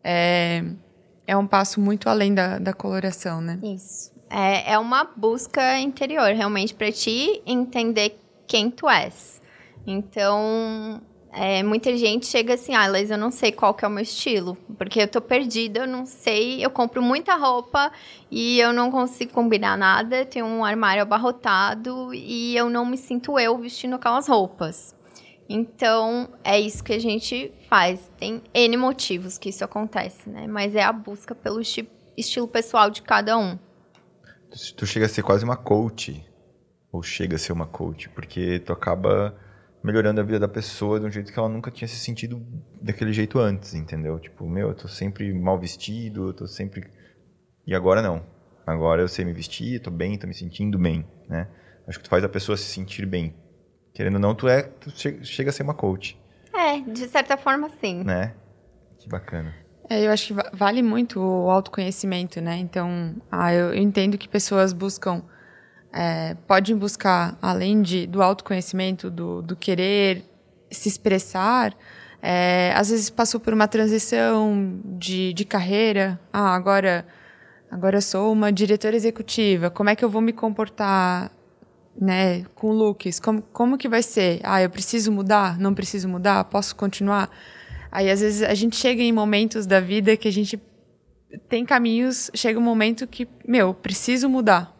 [0.05, 0.65] É,
[1.27, 3.59] é um passo muito além da, da coloração, né?
[3.63, 4.13] Isso.
[4.29, 9.41] É, é uma busca interior, realmente, para ti entender quem tu és.
[9.87, 11.01] Então,
[11.33, 14.03] é, muita gente chega assim, ah, Laís, eu não sei qual que é o meu
[14.03, 17.91] estilo, porque eu tô perdida, eu não sei, eu compro muita roupa
[18.31, 23.39] e eu não consigo combinar nada, tenho um armário abarrotado e eu não me sinto
[23.39, 24.95] eu vestindo aquelas roupas.
[25.55, 28.11] Então, é isso que a gente faz.
[28.19, 30.47] Tem N motivos que isso acontece, né?
[30.47, 31.87] Mas é a busca pelo esti-
[32.17, 33.59] estilo pessoal de cada um.
[34.77, 36.25] tu chega a ser quase uma coach.
[36.91, 39.35] Ou chega a ser uma coach, porque tu acaba
[39.85, 42.43] melhorando a vida da pessoa de um jeito que ela nunca tinha se sentido
[42.81, 44.19] daquele jeito antes, entendeu?
[44.19, 46.91] Tipo, meu, eu tô sempre mal vestido, eu tô sempre.
[47.67, 48.25] E agora não.
[48.67, 51.47] Agora eu sei me vestir, tô bem, tô me sentindo bem, né?
[51.87, 53.35] Acho que tu faz a pessoa se sentir bem.
[53.95, 54.91] Querendo ou não, tu é, tu
[55.25, 56.19] chega a ser uma coach.
[56.55, 58.03] É, de certa forma, sim.
[58.03, 58.35] Né?
[58.99, 59.55] Que bacana.
[59.89, 62.57] É, eu acho que vale muito o autoconhecimento, né?
[62.57, 65.23] Então, ah, eu entendo que pessoas buscam,
[65.93, 70.25] é, podem buscar, além de, do autoconhecimento, do, do querer
[70.71, 71.75] se expressar,
[72.23, 76.19] é, às vezes passou por uma transição de, de carreira.
[76.33, 77.05] Ah, agora,
[77.71, 79.69] agora eu sou uma diretora executiva.
[79.69, 81.31] Como é que eu vou me comportar
[82.01, 83.21] né, com looks?
[83.21, 84.41] Como, como que vai ser?
[84.43, 85.59] Ah, eu preciso mudar?
[85.59, 86.45] Não preciso mudar?
[86.45, 87.31] Posso continuar?
[87.91, 90.61] Aí, às vezes, a gente chega em momentos da vida que a gente
[91.49, 94.75] tem caminhos, chega um momento que, meu, preciso mudar.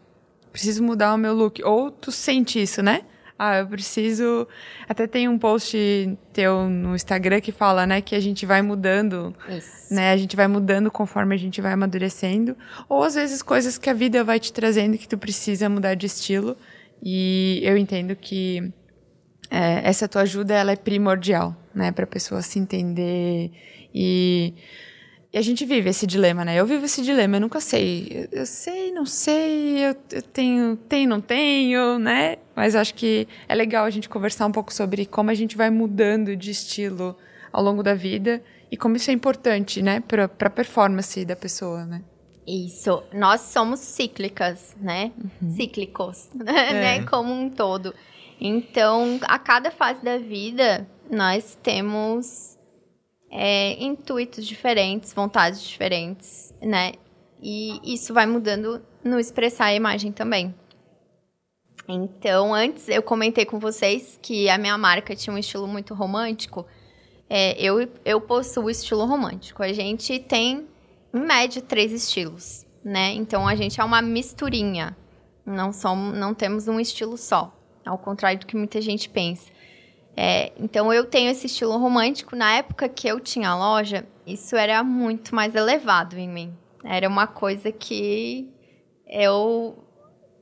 [0.51, 1.63] Preciso mudar o meu look.
[1.63, 3.01] Ou tu sente isso, né?
[3.37, 4.47] Ah, eu preciso.
[4.87, 9.35] Até tem um post teu no Instagram que fala, né, que a gente vai mudando,
[9.49, 9.93] Isso.
[9.93, 10.11] né?
[10.11, 12.55] A gente vai mudando conforme a gente vai amadurecendo,
[12.87, 16.05] ou às vezes coisas que a vida vai te trazendo que tu precisa mudar de
[16.05, 16.55] estilo.
[17.05, 18.71] E eu entendo que
[19.51, 23.51] é, essa tua ajuda ela é primordial, né, para a pessoa se entender
[23.93, 24.53] e,
[25.33, 26.55] e, a gente vive esse dilema, né?
[26.55, 30.77] Eu vivo esse dilema, eu nunca sei, eu, eu sei, não sei, eu, eu, tenho,
[30.77, 32.37] tenho, não tenho, né?
[32.55, 35.69] Mas acho que é legal a gente conversar um pouco sobre como a gente vai
[35.69, 37.17] mudando de estilo
[37.51, 41.85] ao longo da vida e como isso é importante, né, para a performance da pessoa,
[41.85, 42.01] né?
[42.45, 43.03] Isso.
[43.13, 45.11] Nós somos cíclicas, né?
[45.41, 45.51] Uhum.
[45.51, 46.73] Cíclicos, é.
[46.73, 47.05] né?
[47.05, 47.93] Como um todo.
[48.39, 52.57] Então, a cada fase da vida, nós temos
[53.31, 56.93] é, intuitos diferentes, vontades diferentes, né?
[57.41, 60.53] E isso vai mudando no expressar a imagem também.
[61.87, 66.65] Então, antes eu comentei com vocês que a minha marca tinha um estilo muito romântico.
[67.29, 69.61] É, eu, eu possuo estilo romântico.
[69.63, 70.67] A gente tem,
[71.13, 73.13] em média, três estilos, né?
[73.13, 74.97] Então, a gente é uma misturinha.
[75.45, 77.53] Não, somos, não temos um estilo só
[77.85, 79.51] ao contrário do que muita gente pensa.
[80.15, 82.35] É, então eu tenho esse estilo romântico.
[82.35, 86.53] Na época que eu tinha a loja, isso era muito mais elevado em mim.
[86.83, 88.49] Era uma coisa que
[89.07, 89.77] eu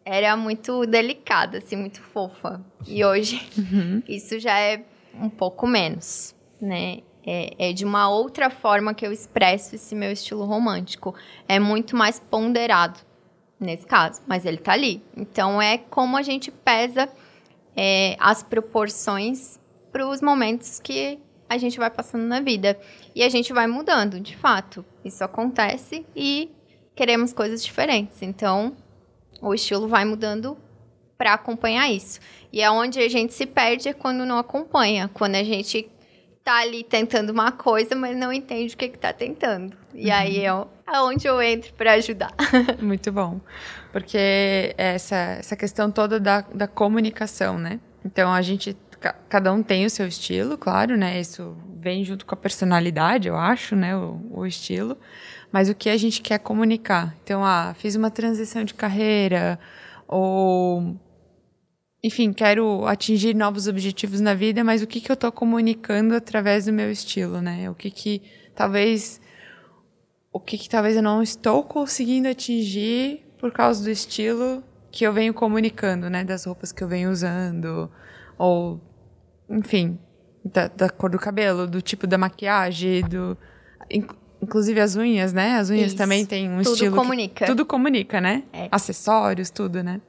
[0.03, 2.63] era muito delicada, assim, muito fofa.
[2.87, 4.01] E hoje uhum.
[4.07, 6.99] isso já é um pouco menos, né?
[7.23, 11.13] É, é, de uma outra forma que eu expresso esse meu estilo romântico.
[11.47, 12.99] É muito mais ponderado
[13.59, 15.03] nesse caso, mas ele tá ali.
[15.15, 17.07] Então é como a gente pesa
[17.75, 19.59] é, as proporções
[19.91, 22.79] para os momentos que a gente vai passando na vida.
[23.13, 24.85] E a gente vai mudando, de fato.
[25.03, 26.49] Isso acontece e
[26.95, 28.21] queremos coisas diferentes.
[28.21, 28.75] Então,
[29.41, 30.57] o estilo vai mudando
[31.17, 32.19] para acompanhar isso.
[32.53, 35.89] E é onde a gente se perde é quando não acompanha, quando a gente
[36.43, 39.75] tá ali tentando uma coisa, mas não entende o que que tá tentando.
[39.93, 40.13] E uhum.
[40.13, 42.31] aí é, é onde eu entro para ajudar.
[42.81, 43.39] Muito bom.
[43.91, 47.79] Porque essa, essa questão toda da, da comunicação, né?
[48.03, 48.75] Então a gente
[49.27, 51.19] cada um tem o seu estilo, claro, né?
[51.19, 53.95] Isso vem junto com a personalidade, eu acho, né?
[53.97, 54.95] O, o, estilo.
[55.51, 57.15] Mas o que a gente quer comunicar.
[57.23, 59.59] Então, ah, fiz uma transição de carreira,
[60.07, 60.95] ou
[62.03, 66.65] enfim, quero atingir novos objetivos na vida, mas o que, que eu estou comunicando através
[66.65, 67.69] do meu estilo, né?
[67.69, 68.21] O que que
[68.55, 69.21] talvez
[70.33, 75.13] o que, que talvez eu não estou conseguindo atingir por causa do estilo que eu
[75.13, 76.23] venho comunicando, né?
[76.23, 77.91] Das roupas que eu venho usando,
[78.37, 78.81] ou
[79.49, 79.99] enfim,
[80.43, 83.37] da, da cor do cabelo, do tipo da maquiagem, do
[84.41, 85.57] inclusive as unhas, né?
[85.57, 85.97] As unhas Isso.
[85.97, 86.91] também têm um tudo estilo.
[86.91, 87.45] Tudo comunica.
[87.45, 88.43] tudo comunica, né?
[88.51, 88.67] É.
[88.71, 90.01] Acessórios, tudo, né?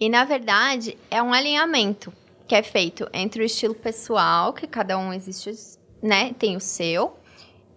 [0.00, 2.10] E na verdade, é um alinhamento
[2.48, 5.52] que é feito entre o estilo pessoal, que cada um existe,
[6.02, 7.16] né, tem o seu,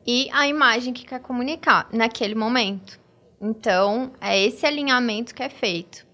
[0.07, 2.97] e a imagem que quer comunicar naquele momento.
[3.41, 6.07] Então, é esse alinhamento que é feito.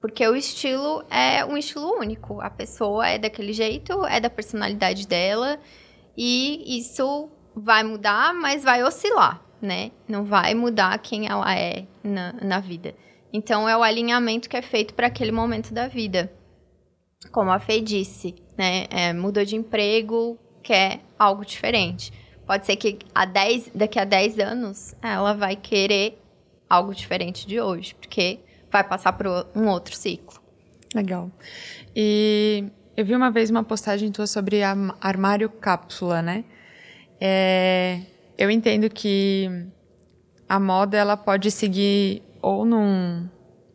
[0.00, 2.40] Porque o estilo é um estilo único.
[2.40, 5.58] A pessoa é daquele jeito, é da personalidade dela,
[6.16, 9.92] e isso vai mudar, mas vai oscilar, né?
[10.08, 12.94] Não vai mudar quem ela é na, na vida.
[13.32, 16.32] Então é o alinhamento que é feito para aquele momento da vida.
[17.32, 18.86] Como a Fê disse, né?
[18.90, 22.12] É, mudou de emprego, quer algo diferente.
[22.46, 26.18] Pode ser que a 10, daqui a 10 anos ela vai querer
[26.68, 30.40] algo diferente de hoje, porque vai passar por um outro ciclo.
[30.94, 31.30] Legal.
[31.94, 32.64] E
[32.96, 36.44] eu vi uma vez uma postagem tua sobre armário cápsula, né?
[37.20, 38.00] É,
[38.38, 39.66] eu entendo que
[40.48, 43.28] a moda ela pode seguir ou num,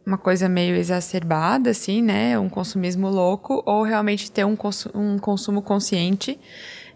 [0.06, 2.40] uma coisa meio exacerbada, assim, né?
[2.40, 4.58] Um consumismo louco, ou realmente ter um,
[4.96, 6.40] um consumo consciente.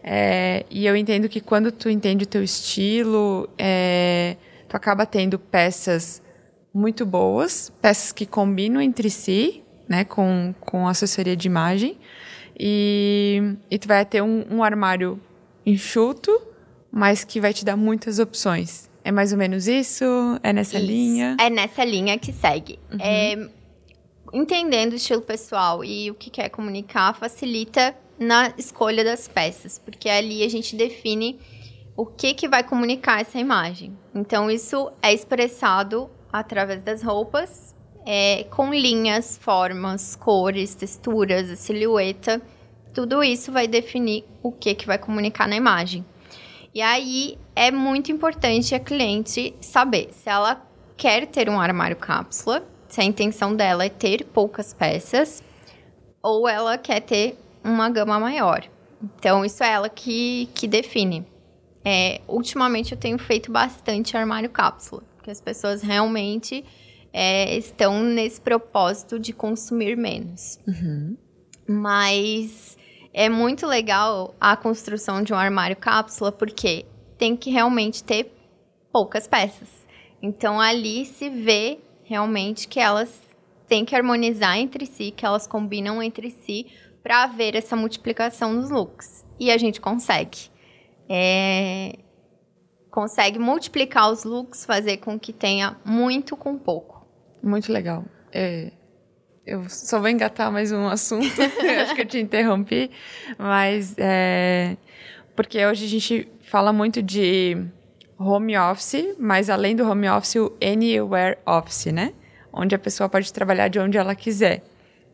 [0.01, 4.37] É, e eu entendo que quando tu entende o teu estilo, é,
[4.69, 6.21] tu acaba tendo peças
[6.73, 10.05] muito boas, peças que combinam entre si, né?
[10.05, 11.97] Com, com assessoria de imagem.
[12.57, 15.19] E, e tu vai ter um, um armário
[15.65, 16.41] enxuto,
[16.89, 18.89] mas que vai te dar muitas opções.
[19.05, 20.03] É mais ou menos isso?
[20.41, 20.87] É nessa Isso.
[20.87, 21.37] linha?
[21.39, 22.79] É nessa linha que segue.
[22.99, 23.37] É,
[24.33, 30.09] entendendo o estilo pessoal e o que quer comunicar facilita na escolha das peças, porque
[30.09, 31.39] ali a gente define
[31.95, 33.95] o que, que vai comunicar essa imagem.
[34.13, 37.75] Então, isso é expressado através das roupas,
[38.07, 42.41] é, com linhas, formas, cores, texturas, a silhueta.
[42.91, 46.03] Tudo isso vai definir o que, que vai comunicar na imagem.
[46.75, 50.61] E aí é muito importante a cliente saber se ela
[50.97, 55.41] quer ter um armário cápsula, se a intenção dela é ter poucas peças,
[56.21, 58.67] ou ela quer ter uma gama maior.
[59.01, 61.25] Então, isso é ela que, que define.
[61.85, 66.65] É, ultimamente, eu tenho feito bastante armário cápsula, porque as pessoas realmente
[67.13, 70.59] é, estão nesse propósito de consumir menos.
[71.65, 72.77] Mas
[73.17, 76.85] é muito legal a construção de um armário cápsula, porque
[77.17, 78.29] tem que realmente ter
[78.91, 79.69] poucas peças.
[80.21, 83.23] Então ali se vê realmente que elas
[83.69, 86.67] têm que harmonizar entre si, que elas combinam entre si
[87.01, 89.25] para haver essa multiplicação nos looks.
[89.39, 90.49] E a gente consegue.
[91.07, 91.99] É,
[92.91, 97.05] Consegue multiplicar os looks, fazer com que tenha muito com pouco.
[97.43, 98.05] Muito legal.
[98.31, 98.71] É,
[99.45, 101.29] eu só vou engatar mais um assunto.
[101.81, 102.89] acho que eu te interrompi.
[103.37, 104.75] Mas é,
[105.35, 107.57] porque hoje a gente fala muito de
[108.17, 112.13] home office, mas além do home office, o anywhere office, né?
[112.51, 114.63] Onde a pessoa pode trabalhar de onde ela quiser.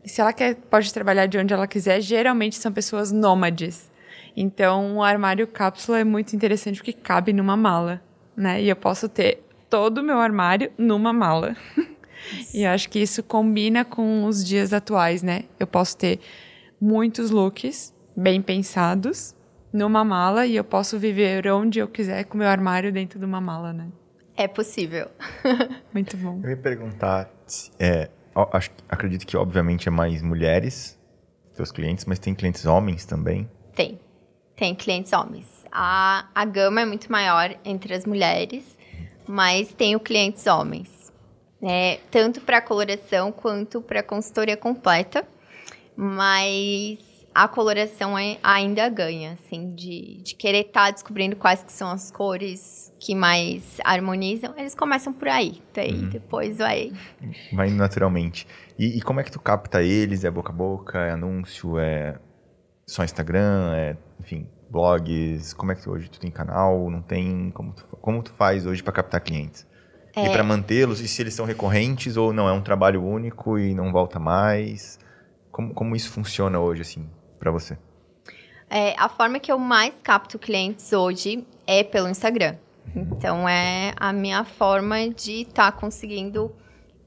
[0.04, 3.90] E se ela quer, pode trabalhar de onde ela quiser, geralmente são pessoas nômades.
[4.36, 8.00] Então, o armário cápsula é muito interessante porque cabe numa mala,
[8.34, 8.62] né?
[8.62, 11.54] E eu posso ter todo o meu armário numa mala.
[12.54, 15.44] e eu acho que isso combina com os dias atuais, né?
[15.58, 16.20] Eu posso ter
[16.80, 19.34] muitos looks bem pensados
[19.72, 23.40] numa mala e eu posso viver onde eu quiser com meu armário dentro de uma
[23.40, 23.88] mala, né?
[24.36, 25.08] É possível.
[25.92, 26.40] Muito bom.
[26.42, 27.30] Eu ia perguntar,
[27.78, 28.10] é,
[28.52, 30.98] acho, acredito que obviamente é mais mulheres,
[31.52, 33.48] seus clientes, mas tem clientes homens também.
[33.74, 33.98] Tem.
[34.56, 35.46] Tem clientes homens.
[35.70, 38.78] A, a gama é muito maior entre as mulheres,
[39.26, 41.01] mas tenho clientes homens.
[41.62, 41.98] Né?
[42.10, 45.24] tanto para coloração quanto para consultoria completa.
[45.96, 46.98] Mas
[47.34, 52.10] a coloração é- ainda ganha, assim, de, de querer estar descobrindo quais que são as
[52.10, 54.54] cores que mais harmonizam.
[54.56, 55.62] Eles começam por aí.
[55.74, 56.92] Daí depois vai
[57.52, 58.46] Vai naturalmente.
[58.78, 60.24] E, e como é que tu capta eles?
[60.24, 60.98] É boca a boca?
[60.98, 61.78] É anúncio?
[61.78, 62.18] É
[62.86, 63.72] só Instagram?
[63.74, 65.52] É, enfim, blogs?
[65.54, 66.90] Como é que tu, hoje tu tem canal?
[66.90, 67.50] Não tem?
[67.50, 69.66] Como tu, como tu faz hoje para captar clientes?
[70.16, 71.00] E para mantê-los?
[71.00, 72.48] E se eles são recorrentes ou não?
[72.48, 74.98] É um trabalho único e não volta mais?
[75.50, 77.78] Como, como isso funciona hoje, assim, para você?
[78.68, 82.56] É, a forma que eu mais capto clientes hoje é pelo Instagram.
[82.94, 86.52] Então, é a minha forma de estar conseguindo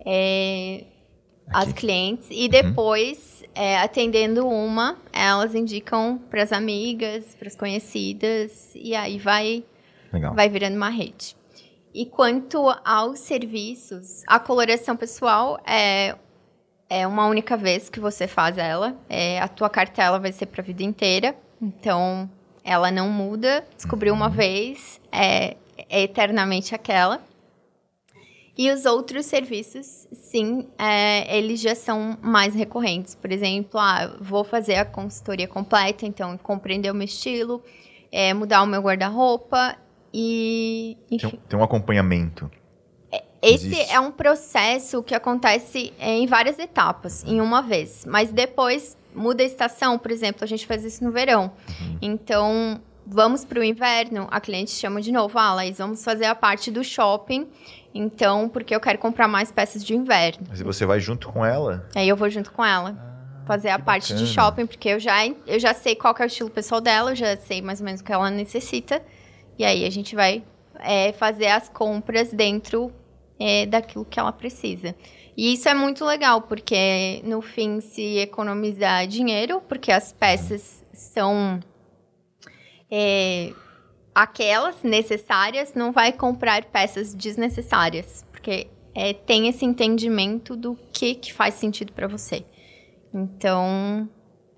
[0.06, 0.86] é,
[1.48, 2.28] as clientes.
[2.32, 8.72] E depois, é, atendendo uma, elas indicam para as amigas, para as conhecidas.
[8.76, 9.64] E aí vai
[10.12, 10.34] Legal.
[10.34, 11.36] vai virando uma rede.
[11.96, 16.14] E quanto aos serviços, a coloração pessoal é,
[16.90, 18.98] é uma única vez que você faz ela.
[19.08, 21.34] É, a tua cartela vai ser para a vida inteira.
[21.62, 22.30] Então,
[22.66, 23.66] ela não muda.
[23.78, 25.56] Descobriu uma vez, é,
[25.88, 27.24] é eternamente aquela.
[28.58, 33.16] E os outros serviços, sim, é, eles já são mais recorrentes.
[33.16, 37.64] Por exemplo, ah, vou fazer a consultoria completa, então compreender o meu estilo,
[38.12, 39.78] é, mudar o meu guarda-roupa
[40.18, 41.28] e, Tem, enfim.
[41.28, 42.50] um- tem um acompanhamento.
[43.42, 43.92] Esse existe.
[43.94, 48.04] é um processo que acontece é, em várias etapas, em uma vez.
[48.08, 51.52] Mas depois muda a estação, por exemplo, a gente faz isso no verão.
[52.02, 56.34] Então, vamos para o inverno, a cliente chama de novo, ah, Laís, vamos fazer a
[56.34, 57.48] parte do shopping.
[57.94, 60.48] Então, porque eu quero comprar mais peças de inverno.
[60.50, 61.88] Mas você vai junto com ela?
[61.96, 62.96] Aí eu vou junto com ela.
[63.46, 64.28] fazer a parte de bacana.
[64.34, 67.38] shopping, porque eu já, eu já sei qual é o estilo pessoal dela, eu já
[67.38, 69.00] sei mais ou menos o que ela necessita.
[69.58, 70.44] E aí a gente vai
[70.80, 72.92] é, fazer as compras dentro
[73.40, 74.96] é, daquilo que ela precisa.
[75.38, 81.60] E isso é muito legal, porque no fim se economizar dinheiro, porque as peças são
[82.90, 83.52] é,
[84.14, 91.34] aquelas necessárias, não vai comprar peças desnecessárias, porque é, tem esse entendimento do que, que
[91.34, 92.46] faz sentido para você.
[93.14, 94.10] Então,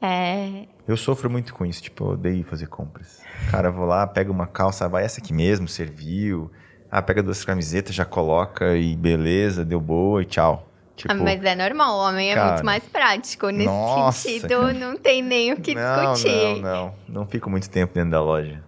[0.02, 3.22] é, Eu sofro muito com isso, tipo, eu odeio fazer compras.
[3.50, 6.52] Cara, vou lá, pega uma calça, vai essa aqui mesmo, serviu.
[6.90, 10.68] Ah, pega duas camisetas, já coloca e beleza, deu boa e tchau.
[10.96, 13.50] Tipo, ah, mas é normal, o homem é cara, muito mais prático.
[13.50, 14.74] Nesse nossa, sentido, cara.
[14.74, 16.62] não tem nem o que não, discutir.
[16.62, 18.64] Não, não, não fico muito tempo dentro da loja.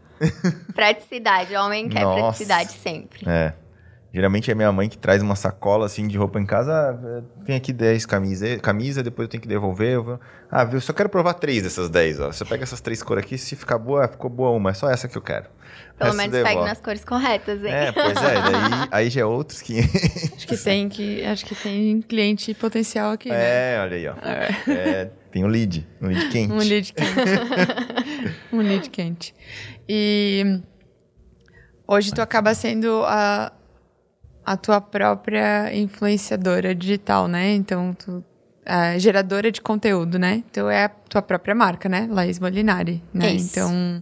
[0.75, 2.21] Praticidade, o homem quer Nossa.
[2.21, 3.27] praticidade sempre.
[3.27, 3.53] É.
[4.11, 6.71] Geralmente é minha mãe que traz uma sacola assim de roupa em casa.
[6.73, 9.93] Ah, tem aqui 10 camisa, camisa, depois eu tenho que devolver.
[9.93, 10.19] Eu vou...
[10.49, 10.81] Ah, viu?
[10.81, 12.31] Só quero provar três dessas 10, ó.
[12.31, 15.07] Você pega essas três cores aqui, se ficar boa, ficou boa uma, é só essa
[15.07, 15.45] que eu quero.
[15.97, 16.55] Pelo resto menos devolve.
[16.55, 17.71] pegue nas cores corretas, hein?
[17.71, 19.79] É, pois é, daí aí já é outros que.
[20.35, 21.23] Acho que tem que.
[21.23, 23.75] Acho que tem cliente potencial aqui, né?
[23.75, 24.15] é, olha aí, ó.
[24.71, 26.51] É, tem um lead, um lead quente.
[26.51, 27.13] Um lead quente.
[28.51, 29.35] um lead quente.
[29.87, 30.61] E
[31.87, 33.51] hoje tu acaba sendo a,
[34.49, 37.53] a tua própria influenciadora digital, né?
[37.53, 38.23] Então, tu
[38.65, 40.43] é geradora de conteúdo, né?
[40.49, 42.07] Então é a tua própria marca, né?
[42.09, 43.29] Laís Molinari, né?
[43.33, 44.01] Então,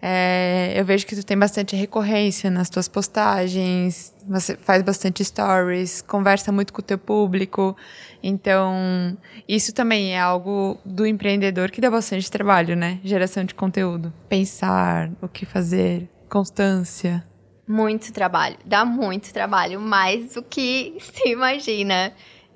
[0.00, 6.00] é, eu vejo que tu tem bastante recorrência nas tuas postagens, você faz bastante stories,
[6.00, 7.76] conversa muito com o teu público.
[8.22, 9.18] Então,
[9.48, 13.00] isso também é algo do empreendedor que dá bastante trabalho, né?
[13.02, 14.12] Geração de conteúdo.
[14.28, 17.26] Pensar, o que fazer, constância.
[17.68, 22.14] Muito trabalho, dá muito trabalho, mais do que se imagina.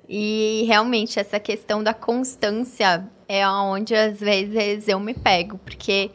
[0.09, 6.11] E realmente essa questão da constância é onde às vezes eu me pego, porque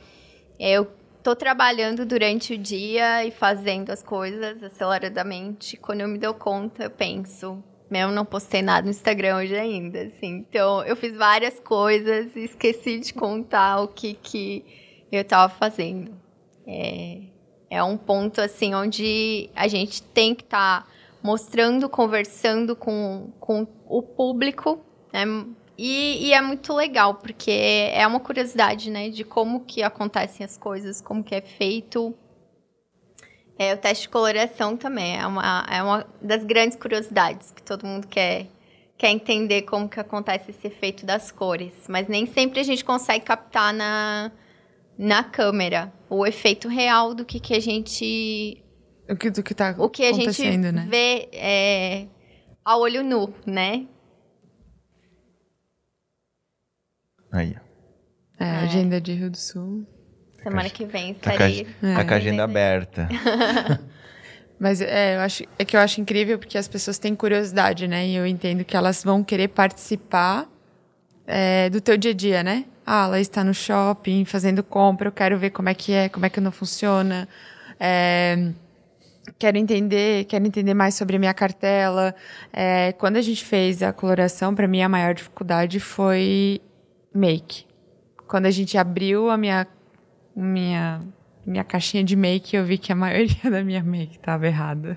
[0.58, 0.86] eu
[1.22, 5.76] tô trabalhando durante o dia e fazendo as coisas aceleradamente.
[5.76, 10.02] Quando eu me dou conta, eu penso, meu, não postei nada no Instagram hoje ainda,
[10.02, 10.44] assim.
[10.48, 14.64] Então, eu fiz várias coisas e esqueci de contar o que que
[15.10, 16.12] eu tava fazendo.
[16.66, 17.20] É,
[17.70, 20.88] é um ponto assim onde a gente tem que estar
[21.22, 24.80] mostrando, conversando com, com o público,
[25.12, 25.24] né?
[25.76, 29.10] E, e é muito legal, porque é uma curiosidade, né?
[29.10, 32.14] De como que acontecem as coisas, como que é feito.
[33.56, 37.86] É, o teste de coloração também é uma, é uma das grandes curiosidades que todo
[37.86, 38.46] mundo quer,
[38.96, 41.72] quer entender como que acontece esse efeito das cores.
[41.88, 44.32] Mas nem sempre a gente consegue captar na,
[44.98, 48.64] na câmera o efeito real do que, que a gente
[49.08, 50.86] O que, do que tá o que a gente acontecendo, né?
[50.90, 52.06] vê é,
[52.64, 53.86] a olho nu, né?
[57.32, 57.68] Aí, ó.
[58.44, 59.86] É, agenda de Rio do Sul.
[60.42, 61.64] Semana que vem Tá com a, estarei.
[61.94, 63.08] tá com a agenda aberta.
[64.58, 68.06] Mas é, eu acho, é que eu acho incrível porque as pessoas têm curiosidade, né?
[68.06, 70.48] E eu entendo que elas vão querer participar
[71.26, 72.64] é, do teu dia a dia, né?
[72.90, 76.24] Ah, ela está no shopping fazendo compra, eu quero ver como é que é, como
[76.24, 77.28] é que não funciona.
[77.78, 78.50] É,
[79.38, 82.14] quero entender, quero entender mais sobre a minha cartela.
[82.50, 86.62] É, quando a gente fez a coloração, para mim a maior dificuldade foi
[87.14, 87.66] make.
[88.26, 89.66] Quando a gente abriu a minha
[90.34, 91.02] minha
[91.44, 94.96] minha caixinha de make, eu vi que a maioria da minha make estava errada.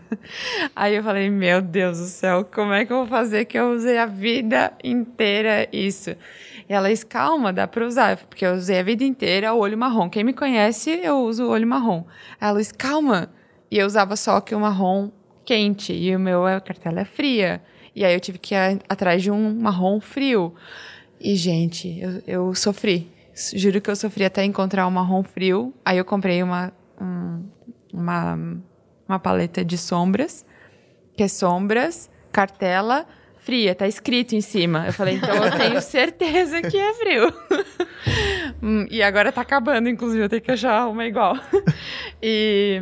[0.73, 3.71] Aí eu falei, meu Deus do céu, como é que eu vou fazer que eu
[3.71, 6.15] usei a vida inteira isso?
[6.71, 9.77] E ela disse, calma, dá pra usar, porque eu usei a vida inteira o olho
[9.77, 10.09] marrom.
[10.09, 12.05] Quem me conhece, eu uso o olho marrom.
[12.39, 13.29] Ela disse, calma.
[13.69, 15.11] E eu usava só que o marrom
[15.43, 17.61] quente, e o meu a cartela é fria.
[17.93, 20.55] E aí eu tive que ir atrás de um marrom frio.
[21.19, 23.11] E, gente, eu, eu sofri.
[23.53, 25.73] Juro que eu sofri até encontrar um marrom frio.
[25.83, 27.43] Aí eu comprei uma, um-
[27.93, 28.39] uma,
[29.09, 30.45] uma paleta de sombras,
[31.17, 33.05] que é sombras, cartela,
[33.41, 33.75] fria.
[33.75, 34.85] Tá escrito em cima.
[34.87, 37.33] Eu falei, então eu tenho certeza que é frio.
[38.63, 41.35] Hum, e agora tá acabando, inclusive, eu tenho que achar uma igual.
[42.21, 42.81] e,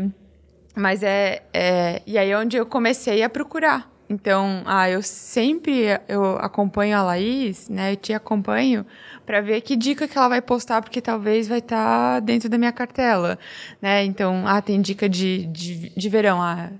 [0.75, 2.01] mas é, é...
[2.05, 3.89] E aí é onde eu comecei a procurar.
[4.09, 7.93] Então, ah, eu sempre eu acompanho a Laís, né?
[7.93, 8.85] Eu te acompanho
[9.25, 12.71] para ver que dica que ela vai postar, porque talvez vai estar dentro da minha
[12.71, 13.37] cartela,
[13.81, 14.03] né?
[14.03, 16.71] Então, ah, tem dica de, de, de verão, ah,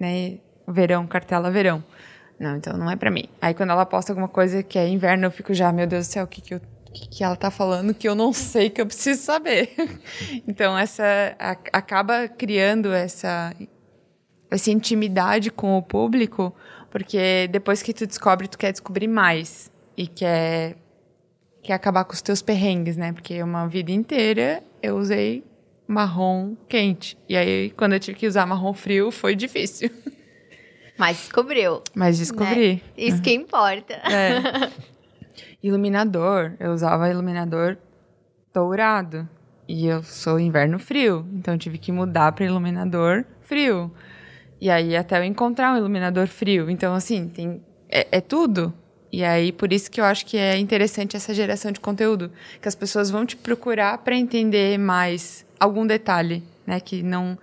[0.00, 0.38] né?
[0.66, 1.84] Verão, cartela verão.
[2.42, 3.28] Não, então não é para mim.
[3.40, 6.10] Aí quando ela posta alguma coisa que é inverno, eu fico já, meu Deus do
[6.10, 6.60] céu, o que que, eu,
[6.92, 9.70] que ela tá falando que eu não sei, que eu preciso saber.
[10.48, 11.04] então, essa
[11.38, 13.54] a- acaba criando essa
[14.50, 16.52] essa intimidade com o público,
[16.90, 20.74] porque depois que tu descobre, tu quer descobrir mais e quer
[21.62, 23.12] quer acabar com os teus perrengues, né?
[23.12, 25.44] Porque uma vida inteira eu usei
[25.86, 27.16] marrom quente.
[27.28, 29.88] E aí quando eu tive que usar marrom frio, foi difícil.
[30.98, 31.82] Mas descobriu.
[31.94, 32.74] Mas descobri.
[32.74, 32.80] né?
[32.96, 33.94] Isso que importa.
[33.94, 34.70] É.
[35.62, 37.76] Iluminador, eu usava iluminador
[38.52, 39.28] dourado.
[39.68, 43.90] E eu sou inverno frio, então eu tive que mudar para iluminador frio.
[44.60, 46.68] E aí até eu encontrar um iluminador frio.
[46.68, 48.74] Então, assim, tem, é, é tudo.
[49.10, 52.30] E aí, por isso que eu acho que é interessante essa geração de conteúdo.
[52.60, 56.80] Que as pessoas vão te procurar para entender mais algum detalhe, né?
[56.80, 57.38] Que não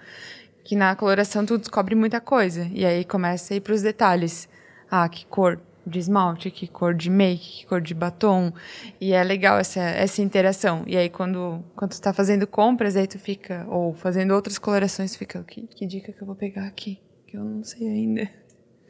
[0.70, 2.70] que na coloração tu descobre muita coisa.
[2.72, 4.48] E aí começa a ir para os detalhes.
[4.88, 8.54] Ah, que cor de esmalte, que cor de make, que cor de batom.
[9.02, 10.84] E é legal essa, essa interação.
[10.86, 15.16] E aí quando, quando tu tá fazendo compras, aí tu fica, ou fazendo outras colorações,
[15.16, 17.02] fica, que, que dica que eu vou pegar aqui?
[17.26, 18.30] Que eu não sei ainda.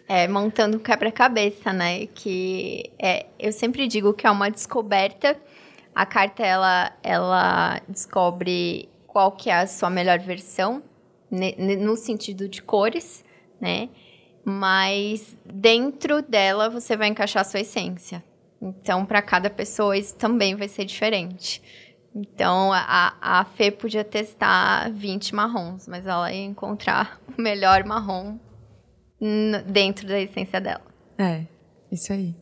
[0.05, 2.07] É, montando um quebra-cabeça, né?
[2.07, 5.33] Que é, eu sempre digo que é uma descoberta.
[5.95, 10.83] A carta, ela, ela descobre qual que é a sua melhor versão
[11.31, 13.23] no sentido de cores,
[13.59, 13.89] né?
[14.43, 18.23] Mas dentro dela você vai encaixar a sua essência.
[18.61, 21.61] Então, para cada pessoa, isso também vai ser diferente.
[22.13, 28.37] Então, a, a Fê podia testar 20 marrons, mas ela ia encontrar o melhor marrom
[29.67, 30.83] dentro da essência dela.
[31.17, 31.45] É,
[31.91, 32.35] isso aí.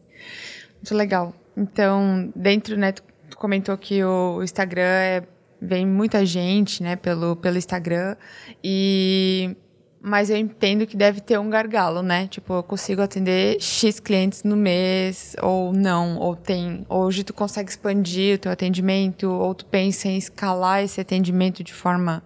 [0.76, 1.34] Muito legal.
[1.56, 3.04] Então, dentro, né, tu
[3.38, 5.24] comentou que o Instagram é
[5.62, 8.16] vem muita gente, né, pelo, pelo Instagram
[8.64, 9.56] e
[10.00, 12.28] mas eu entendo que deve ter um gargalo, né?
[12.28, 16.86] Tipo, eu consigo atender X clientes no mês, ou não, ou tem.
[16.88, 21.74] Hoje tu consegue expandir o teu atendimento, ou tu pensa em escalar esse atendimento de
[21.74, 22.24] forma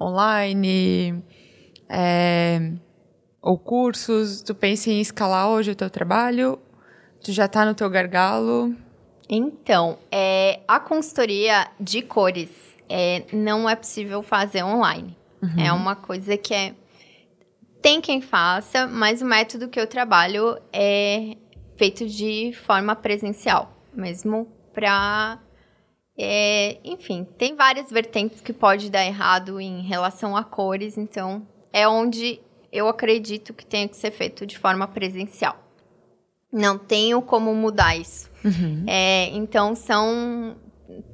[0.00, 1.22] online,
[1.88, 2.72] é,
[3.40, 6.58] ou cursos, tu pensa em escalar hoje o teu trabalho,
[7.22, 8.74] tu já tá no teu gargalo.
[9.28, 15.16] Então, é, a consultoria de cores é, não é possível fazer online.
[15.42, 15.60] Uhum.
[15.60, 16.74] É uma coisa que é.
[17.80, 21.36] Tem quem faça, mas o método que eu trabalho é
[21.76, 25.38] feito de forma presencial, mesmo para.
[26.16, 31.88] É, enfim, tem várias vertentes que pode dar errado em relação a cores, então é
[31.88, 32.38] onde
[32.70, 35.56] eu acredito que tenha que ser feito de forma presencial.
[36.52, 38.30] Não tenho como mudar isso.
[38.44, 38.84] Uhum.
[38.86, 40.56] É, então, são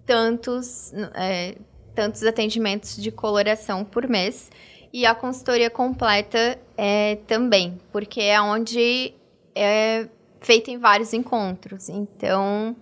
[0.05, 1.57] tantos, é,
[1.95, 4.51] tantos atendimentos de coloração por mês.
[4.93, 9.13] E a consultoria completa é, também, porque é onde
[9.55, 10.09] é
[10.41, 11.89] feita em vários encontros.
[11.89, 12.75] Então,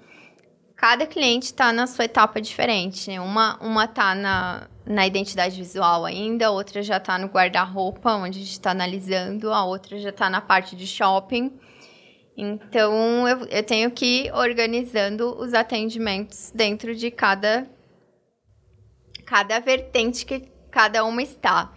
[0.76, 3.10] cada cliente está na sua etapa diferente.
[3.10, 3.20] Né?
[3.20, 8.38] Uma, uma tá na, na identidade visual ainda, a outra já está no guarda-roupa, onde
[8.38, 11.52] a gente está analisando, a outra já está na parte de shopping.
[12.36, 17.66] Então, eu, eu tenho que ir organizando os atendimentos dentro de cada,
[19.24, 21.72] cada vertente que cada uma está.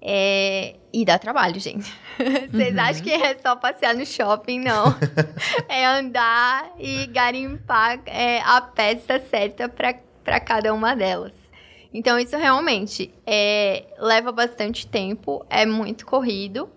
[0.00, 1.92] É, e dá trabalho, gente.
[2.16, 2.80] Vocês uhum.
[2.80, 4.60] acham que é só passear no shopping?
[4.60, 4.94] Não.
[5.68, 11.32] é andar e garimpar é, a peça certa para cada uma delas.
[11.92, 16.70] Então, isso realmente é, leva bastante tempo, é muito corrido.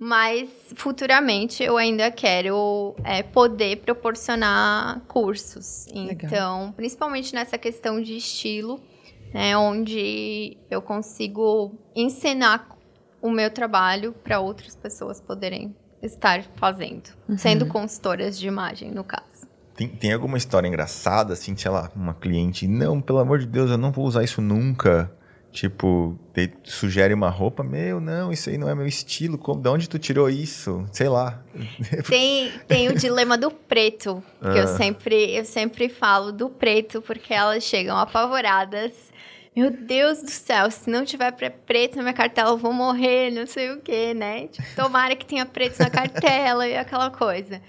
[0.00, 5.86] Mas futuramente eu ainda quero é, poder proporcionar cursos.
[5.92, 6.14] Legal.
[6.24, 8.80] Então, principalmente nessa questão de estilo,
[9.34, 12.66] né, onde eu consigo ensinar
[13.20, 17.36] o meu trabalho para outras pessoas poderem estar fazendo, uhum.
[17.36, 19.46] sendo consultoras de imagem, no caso.
[19.74, 23.70] Tem, tem alguma história engraçada, assim, sei lá, uma cliente, não, pelo amor de Deus,
[23.70, 25.12] eu não vou usar isso nunca.
[25.52, 29.36] Tipo, te, sugere uma roupa, meu, não, isso aí não é meu estilo.
[29.36, 30.86] Como, de onde tu tirou isso?
[30.92, 31.42] Sei lá.
[32.08, 34.56] Tem, tem o dilema do preto, que ah.
[34.56, 38.92] eu, sempre, eu sempre falo do preto, porque elas chegam apavoradas.
[39.54, 41.32] Meu Deus do céu, se não tiver
[41.66, 44.46] preto na minha cartela, eu vou morrer, não sei o quê, né?
[44.46, 47.60] Tipo, tomara que tenha preto na cartela e aquela coisa.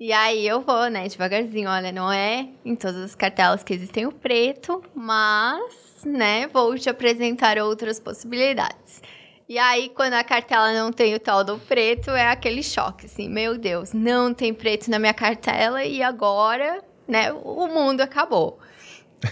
[0.00, 4.06] E aí eu vou, né, devagarzinho, olha, não é em todas as cartelas que existem
[4.06, 9.02] o preto, mas, né, vou te apresentar outras possibilidades.
[9.48, 13.28] E aí, quando a cartela não tem o tal do preto, é aquele choque, assim,
[13.28, 18.60] meu Deus, não tem preto na minha cartela e agora, né, o mundo acabou.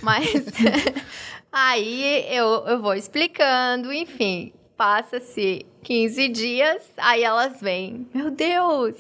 [0.02, 0.26] Mas
[1.52, 8.96] aí eu, eu vou explicando, enfim, passa-se 15 dias, aí elas vêm, meu Deus,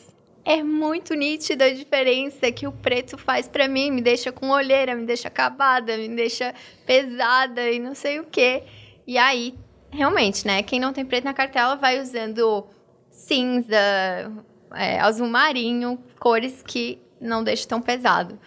[0.46, 3.90] é muito nítida a diferença que o preto faz para mim.
[3.90, 6.54] Me deixa com olheira, me deixa acabada, me deixa
[6.86, 8.62] pesada e não sei o quê.
[9.04, 9.58] E aí,
[9.90, 10.62] realmente, né?
[10.62, 12.64] Quem não tem preto na cartela vai usando
[13.10, 13.76] cinza,
[14.72, 18.38] é, azul marinho, cores que não deixam tão pesado.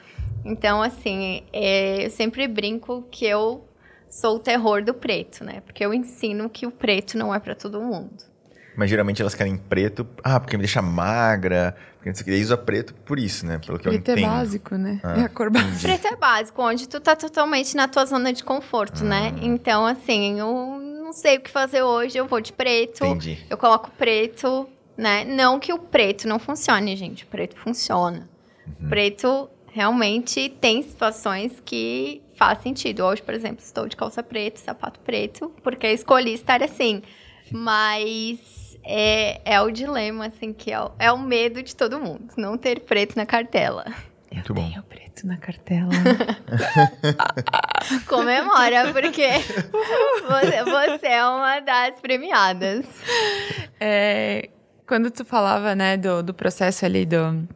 [0.45, 3.67] Então, assim, é, eu sempre brinco que eu
[4.09, 5.59] sou o terror do preto, né?
[5.65, 8.29] Porque eu ensino que o preto não é para todo mundo.
[8.79, 12.31] Mas geralmente elas querem preto, ah, porque me deixa magra, porque.
[12.31, 13.59] Daí usa preto por isso, né?
[13.59, 14.25] Pelo que preto eu entendo.
[14.25, 14.99] é básico, né?
[15.03, 15.81] Ah, é a cor básica.
[15.81, 19.27] Preto é básico, onde tu tá totalmente na tua zona de conforto, né?
[19.27, 19.31] ah.
[19.31, 19.39] né?
[19.43, 23.05] Então, assim, eu não sei o que fazer hoje, eu vou de preto.
[23.05, 23.37] Entendi.
[23.49, 25.25] Eu coloco preto, né?
[25.25, 27.23] Não que o preto não funcione, gente.
[27.25, 28.29] O preto funciona.
[28.79, 28.89] Uhum.
[28.89, 33.03] Preto realmente tem situações que faz sentido.
[33.03, 37.01] Hoje, por exemplo, estou de calça preta, sapato preto, porque eu escolhi estar assim.
[37.51, 42.33] Mas é, é o dilema, assim, que é o, é o medo de todo mundo.
[42.37, 43.85] Não ter preto na cartela.
[44.31, 44.61] Muito bom.
[44.61, 45.89] Tenho preto na cartela.
[48.07, 49.27] Comemora, porque
[50.27, 52.85] você, você é uma das premiadas.
[53.79, 54.49] É,
[54.87, 57.47] quando tu falava, né, do, do processo ali do,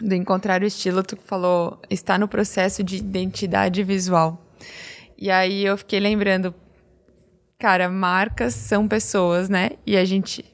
[0.00, 4.42] do encontrar o estilo, tu falou está no processo de identidade visual.
[5.18, 6.54] E aí eu fiquei lembrando,
[7.58, 9.70] cara, marcas são pessoas, né?
[9.86, 10.44] E a gente,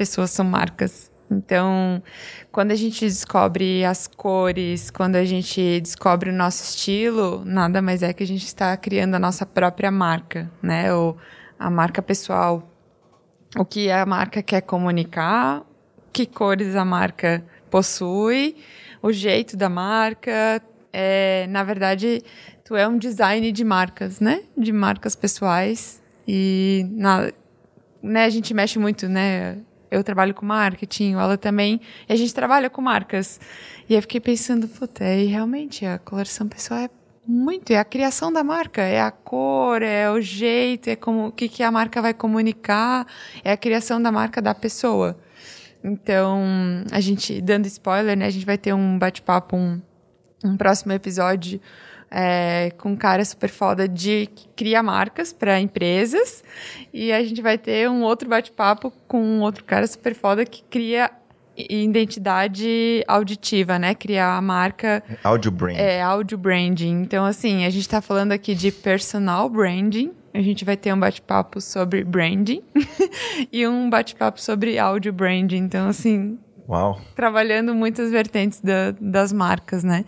[0.00, 1.12] pessoas são marcas.
[1.30, 2.02] Então,
[2.50, 8.02] quando a gente descobre as cores, quando a gente descobre o nosso estilo, nada mais
[8.02, 10.90] é que a gente está criando a nossa própria marca, né?
[10.94, 11.18] Ou
[11.58, 12.66] a marca pessoal.
[13.58, 15.66] O que a marca quer comunicar,
[16.10, 18.56] que cores a marca possui,
[19.02, 20.62] o jeito da marca.
[20.90, 22.22] É, na verdade,
[22.64, 24.44] tu é um design de marcas, né?
[24.56, 26.02] De marcas pessoais.
[26.26, 27.30] E na,
[28.02, 29.58] né, a gente mexe muito, né?
[29.90, 31.80] Eu trabalho com marketing, ela também.
[32.08, 33.40] E a gente trabalha com marcas.
[33.88, 36.90] E eu fiquei pensando, puta, e realmente a coloração pessoal é
[37.26, 41.32] muito, é a criação da marca, é a cor, é o jeito, é como o
[41.32, 43.06] que, que a marca vai comunicar,
[43.44, 45.18] é a criação da marca da pessoa.
[45.82, 46.42] Então,
[46.90, 49.80] a gente, dando spoiler, né, a gente vai ter um bate-papo, um,
[50.44, 51.60] um próximo episódio
[52.10, 56.42] é, com um cara super foda de que cria marcas para empresas.
[56.92, 60.62] E a gente vai ter um outro bate-papo com um outro cara super foda que
[60.64, 61.10] cria
[61.68, 63.94] identidade auditiva, né?
[63.94, 65.02] Criar a marca.
[65.22, 65.76] Audio brand.
[65.76, 67.02] É, audio branding.
[67.02, 70.12] Então, assim, a gente está falando aqui de personal branding.
[70.32, 72.62] A gente vai ter um bate-papo sobre branding
[73.52, 75.58] e um bate-papo sobre audio branding.
[75.58, 76.38] Então, assim,
[76.70, 77.00] Uau.
[77.16, 80.04] trabalhando muitas vertentes da- das marcas, né?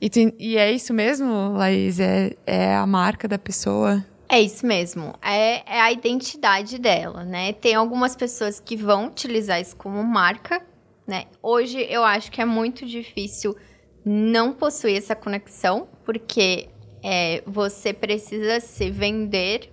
[0.00, 1.98] E, tem- e é isso mesmo, Laís?
[1.98, 4.04] É, é a marca da pessoa?
[4.28, 5.14] É isso mesmo.
[5.22, 7.52] É, é a identidade dela, né?
[7.52, 10.62] Tem algumas pessoas que vão utilizar isso como marca,
[11.06, 11.24] né?
[11.42, 13.56] Hoje eu acho que é muito difícil
[14.04, 16.68] não possuir essa conexão, porque
[17.02, 19.72] é, você precisa se vender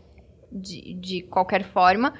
[0.52, 2.14] de, de qualquer forma,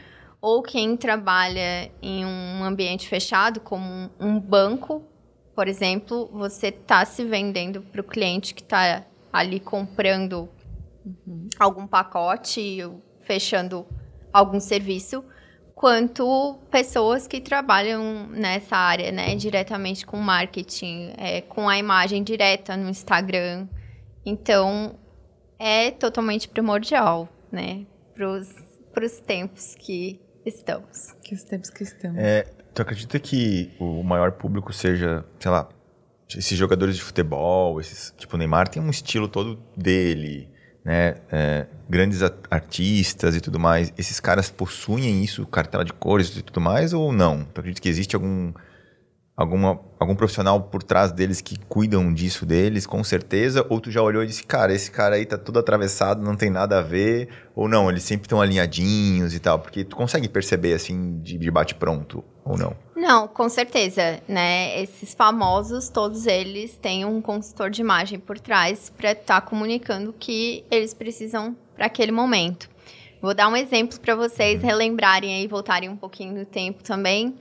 [0.44, 5.02] ou quem trabalha em um ambiente fechado, como um, banco,
[5.56, 10.50] por exemplo, você está se vendendo para o cliente que está ali comprando
[11.58, 12.80] algum pacote,
[13.22, 13.88] fechando
[14.34, 15.24] algum serviço,
[15.74, 22.76] quanto pessoas que trabalham nessa área, né, diretamente com marketing, é, com a imagem direta
[22.76, 23.66] no Instagram.
[24.26, 25.00] Então,
[25.58, 31.14] é totalmente primordial, né, para os tempos que estamos.
[31.24, 32.18] Que os tempos que estamos.
[32.18, 35.70] É, tu acredita que o maior público seja, sei lá,
[36.30, 40.50] esses jogadores de futebol, esses, tipo o Neymar tem um estilo todo dele,
[40.84, 41.16] né?
[41.32, 43.94] É, grandes artistas e tudo mais.
[43.98, 47.46] Esses caras possuem isso, cartela de cores e tudo mais, ou não?
[47.46, 48.54] Tu acredita que existe algum
[49.36, 53.66] alguma, algum profissional por trás deles que cuidam disso deles, com certeza?
[53.70, 56.50] Ou tu já olhou e disse, cara, esse cara aí tá todo atravessado, não tem
[56.50, 57.30] nada a ver?
[57.56, 59.60] Ou não, eles sempre estão alinhadinhos e tal?
[59.60, 62.76] Porque tu consegue perceber, assim, de, de bate-pronto, ou não?
[62.96, 64.82] Não, com certeza, né?
[64.82, 70.14] Esses famosos, todos eles têm um consultor de imagem por trás para estar comunicando o
[70.14, 72.70] que eles precisam para aquele momento.
[73.22, 77.36] Vou dar um exemplo para vocês relembrarem aí, voltarem um pouquinho no tempo também.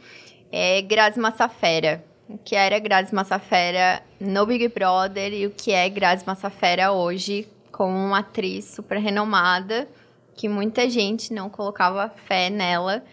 [0.52, 2.04] É Grazi Massafera.
[2.28, 7.48] O que era Grazi Massafera no Big Brother e o que é Grazi Massafera hoje
[7.72, 9.88] como uma atriz super renomada
[10.34, 13.04] que muita gente não colocava fé nela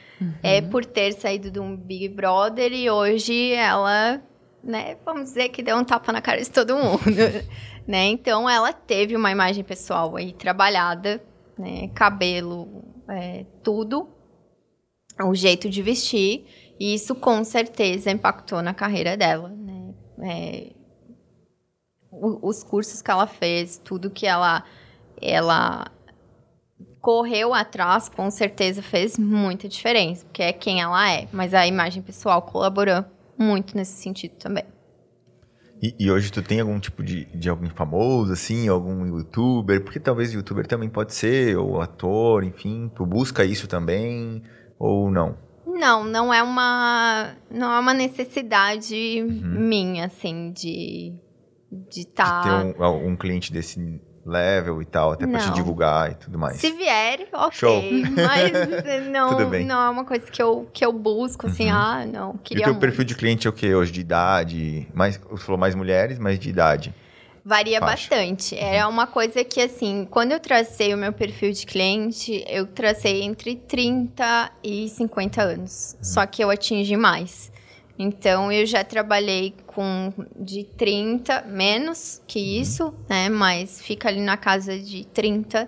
[0.42, 4.22] é por ter saído de um Big Brother e hoje ela,
[4.64, 7.00] né, vamos dizer que deu um tapa na cara de todo mundo,
[7.88, 8.06] né?
[8.08, 11.22] Então ela teve uma imagem pessoal aí trabalhada,
[11.58, 14.10] né, cabelo, é, tudo,
[15.22, 16.46] o jeito de vestir
[16.80, 19.94] e isso com certeza impactou na carreira dela, né?
[20.22, 20.72] É,
[22.12, 24.64] os cursos que ela fez, tudo que ela
[25.22, 25.92] ela
[27.02, 31.28] correu atrás, com certeza fez muita diferença, porque é quem ela é.
[31.32, 33.04] Mas a imagem pessoal colaborou
[33.38, 34.64] muito nesse sentido também.
[35.82, 39.82] E, e hoje tu tem algum tipo de, de alguém famoso, assim, algum youtuber?
[39.84, 42.92] Porque talvez youtuber também pode ser, ou ator, enfim.
[42.96, 44.44] Tu busca isso também,
[44.78, 45.49] ou não?
[45.80, 51.14] Não, não é uma não é uma necessidade minha assim de
[51.72, 52.52] de De estar ter
[52.82, 56.58] um, um cliente desse level e tal, até pra te divulgar e tudo mais.
[56.58, 57.52] Se vier, ok.
[57.58, 57.82] Show.
[58.16, 58.52] Mas
[59.10, 61.76] não, não é uma coisa que eu, que eu busco, assim, Uhum.
[61.76, 62.82] ah, não, E o queria teu muito.
[62.82, 63.92] perfil de cliente é o que hoje?
[63.92, 64.88] De idade?
[64.94, 66.94] Mais, você falou mais mulheres, mas de idade.
[67.44, 68.10] Varia Faixa.
[68.10, 68.58] bastante.
[68.58, 73.22] É uma coisa que, assim, quando eu tracei o meu perfil de cliente, eu tracei
[73.24, 75.98] entre 30 e 50 anos.
[76.02, 77.52] Só que eu atingi mais.
[77.98, 83.28] Então, eu já trabalhei com de 30, menos que isso, né?
[83.28, 85.68] Mas fica ali na casa de 30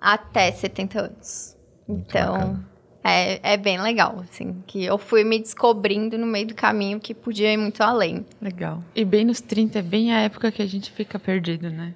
[0.00, 1.56] até 70 anos.
[1.86, 2.75] Então, bacana.
[3.10, 7.14] É, é bem legal, assim, que eu fui me descobrindo no meio do caminho que
[7.14, 8.24] podia ir muito além.
[8.40, 8.82] Legal.
[8.94, 11.94] E bem nos 30 é bem a época que a gente fica perdido, né?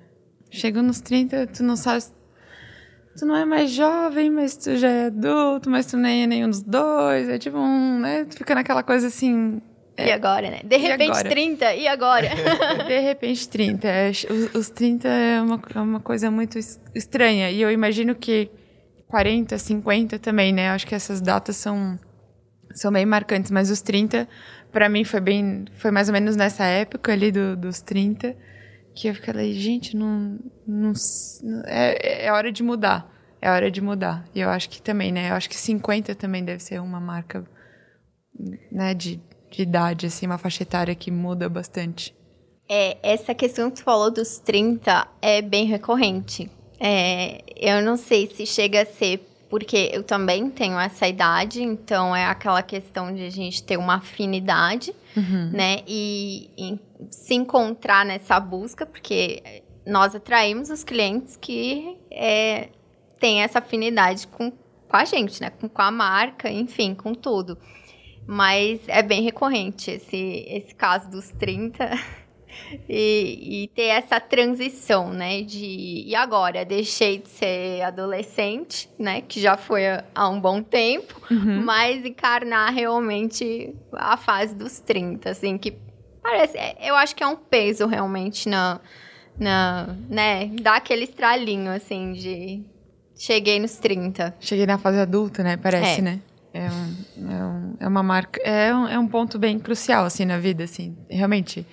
[0.50, 2.04] Chega nos 30, tu não sabe.
[3.18, 6.48] Tu não é mais jovem, mas tu já é adulto, mas tu nem é nenhum
[6.48, 7.28] dos dois.
[7.28, 8.24] É tipo um, né?
[8.24, 9.60] Tu fica naquela coisa assim.
[9.98, 10.60] E agora, né?
[10.64, 11.28] De repente, agora?
[11.28, 12.28] 30, e agora?
[12.88, 13.86] De repente, 30.
[13.88, 17.50] É, os, os 30 é uma, é uma coisa muito es- estranha.
[17.50, 18.48] E eu imagino que
[19.10, 20.70] 40, 50 também, né?
[20.70, 21.98] Acho que essas datas são,
[22.72, 23.50] são bem marcantes.
[23.50, 24.28] Mas os 30,
[24.72, 25.64] pra mim, foi bem.
[25.74, 28.36] Foi mais ou menos nessa época ali do- dos 30
[28.94, 30.38] que eu falei, gente, não.
[30.66, 30.92] não-
[31.66, 33.10] é, é hora de mudar.
[33.42, 34.24] É hora de mudar.
[34.34, 35.30] E eu acho que também, né?
[35.30, 37.44] Eu acho que 50 também deve ser uma marca,
[38.70, 42.14] né, de, de idade, assim, uma faixa etária que muda bastante.
[42.68, 46.50] É, essa questão que tu falou dos 30 é bem recorrente.
[46.80, 52.14] É, eu não sei se chega a ser porque eu também tenho essa idade, então
[52.14, 54.94] é aquela questão de a gente ter uma afinidade,
[55.52, 55.82] né?
[55.88, 56.78] E, e
[57.10, 62.68] se encontrar nessa busca, porque nós atraímos os clientes que é,
[63.18, 65.50] têm essa afinidade com, com a gente, né?
[65.50, 67.58] Com, com a marca, enfim, com tudo.
[68.24, 71.90] Mas é bem recorrente esse, esse caso dos 30
[72.88, 75.42] e, e ter essa transição, né?
[75.42, 79.20] De e agora deixei de ser adolescente, né?
[79.22, 79.82] Que já foi
[80.14, 81.20] há- um bom tempo,
[81.64, 85.74] mas encarnar realmente a fase dos 30, assim, que
[86.22, 86.56] parece.
[86.58, 88.80] é, Eu acho que é um peso realmente na.
[89.38, 90.46] na né?
[90.62, 92.62] Dá aquele estralinho, assim, de.
[93.16, 94.34] Cheguei nos 30.
[94.40, 95.56] Cheguei na fase adulta, né?
[95.56, 96.02] Parece, É.
[96.02, 96.20] né?
[96.52, 98.40] É, um, é, um- é uma marca.
[98.42, 100.96] É um, é um ponto bem crucial, assim, na vida, assim.
[101.08, 101.66] Realmente.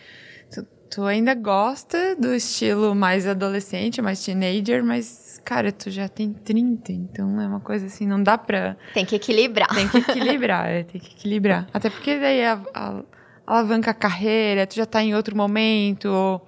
[0.97, 6.91] Tu, ainda gosta do estilo mais adolescente, mais teenager, mas, cara, tu já tem 30,
[6.91, 8.75] então é uma coisa assim, não dá pra.
[8.95, 9.67] Tem que equilibrar.
[9.75, 11.67] Tem que equilibrar, é, tem que equilibrar.
[11.71, 13.03] Até porque daí a, a-
[13.45, 16.47] alavanca a carreira, tu já tá em outro momento, ou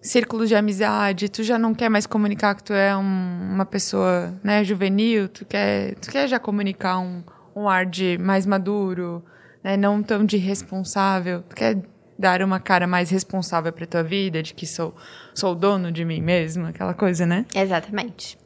[0.00, 4.32] círculos de amizade, tu já não quer mais comunicar que tu é um- uma pessoa,
[4.44, 7.24] né, juvenil, tu quer, tu quer já comunicar um,
[7.56, 9.24] um ar de mais maduro,
[9.64, 11.76] né, não tão de responsável, tu quer
[12.20, 14.94] dar uma cara mais responsável pra tua vida, de que sou,
[15.34, 17.46] sou o dono de mim mesmo, aquela coisa, né?
[17.54, 18.38] Exatamente.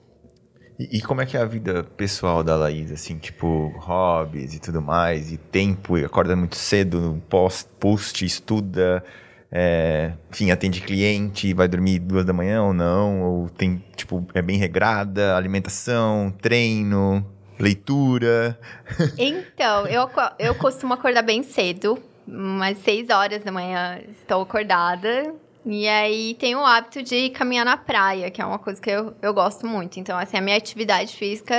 [0.79, 4.61] E, e como é que é a vida pessoal da Laís, assim, tipo, hobbies e
[4.61, 9.05] tudo mais, e tempo, e acorda muito cedo, post, post estuda,
[9.51, 14.43] é, enfim, atende cliente, vai dormir duas da manhã ou não, ou tem, tipo, é
[14.43, 17.27] bem regrada, alimentação, treino,
[17.59, 18.59] leitura.
[19.19, 20.09] Então, eu,
[20.39, 25.35] eu costumo acordar bem cedo, umas 6 horas da manhã estou acordada.
[25.67, 29.15] E aí tenho o hábito de caminhar na praia, que é uma coisa que eu,
[29.23, 29.99] eu gosto muito.
[29.99, 31.55] Então, assim, a minha atividade física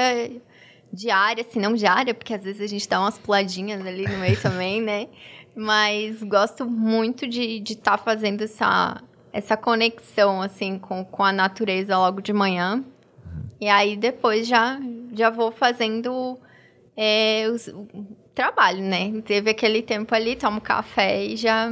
[0.93, 4.39] diária, se não diária, porque às vezes a gente dá umas puladinhas ali no meio
[4.39, 5.07] também, né?
[5.55, 9.01] Mas gosto muito de estar fazendo essa,
[9.33, 12.83] essa conexão, assim, com, com a natureza logo de manhã.
[13.59, 14.79] E aí depois já,
[15.13, 16.37] já vou fazendo
[16.95, 17.73] é, os-
[18.35, 19.11] trabalho, né?
[19.25, 21.71] Teve aquele tempo ali, tomo café e já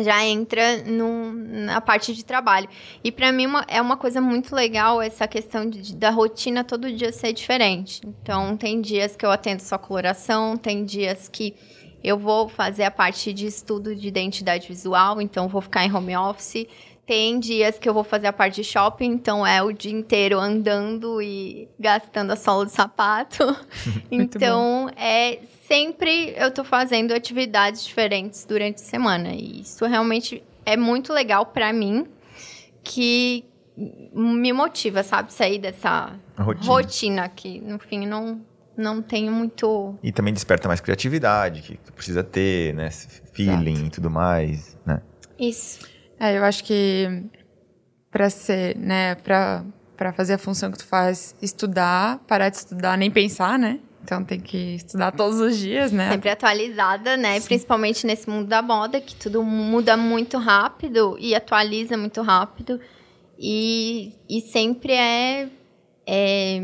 [0.00, 1.32] já entra num-
[1.66, 2.66] na parte de trabalho.
[3.04, 6.90] E para mim uma- é uma coisa muito legal essa questão de- da rotina todo
[6.90, 8.00] dia ser diferente.
[8.06, 11.54] Então tem dias que eu atendo só coloração, tem dias que
[12.02, 16.16] eu vou fazer a parte de estudo de identidade visual, então vou ficar em home
[16.16, 16.66] office.
[17.04, 20.38] Tem dias que eu vou fazer a parte de shopping, então é o dia inteiro
[20.38, 23.44] andando e gastando a sola do sapato.
[24.10, 29.30] Então, é sempre eu tô fazendo atividades diferentes durante a semana.
[29.32, 32.06] E isso realmente é muito legal pra mim,
[32.84, 33.44] que
[33.76, 35.32] me motiva, sabe?
[35.32, 36.72] Sair dessa Rotina.
[36.72, 38.40] rotina, que no fim não,
[38.76, 39.98] não tenho muito.
[40.02, 42.90] E também desperta mais criatividade, que tu precisa ter, né,
[43.32, 45.00] feeling e tudo mais, né?
[45.38, 45.80] Isso.
[46.22, 47.24] É, eu acho que
[48.08, 49.64] pra ser, né, pra,
[49.96, 53.80] pra fazer a função que tu faz, estudar, parar de estudar, nem pensar, né?
[54.04, 56.12] Então tem que estudar todos os dias, né?
[56.12, 57.40] Sempre atualizada, né?
[57.40, 62.80] Principalmente nesse mundo da moda, que tudo muda muito rápido e atualiza muito rápido.
[63.36, 65.48] e, e sempre é,
[66.06, 66.62] é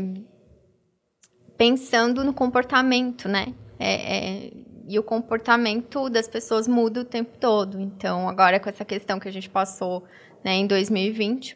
[1.57, 3.53] pensando no comportamento, né?
[3.77, 4.51] É, é,
[4.89, 7.79] e o comportamento das pessoas muda o tempo todo.
[7.79, 10.03] Então, agora com essa questão que a gente passou
[10.43, 11.55] né, em 2020,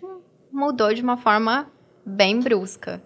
[0.52, 1.68] mudou de uma forma
[2.06, 3.02] bem brusca.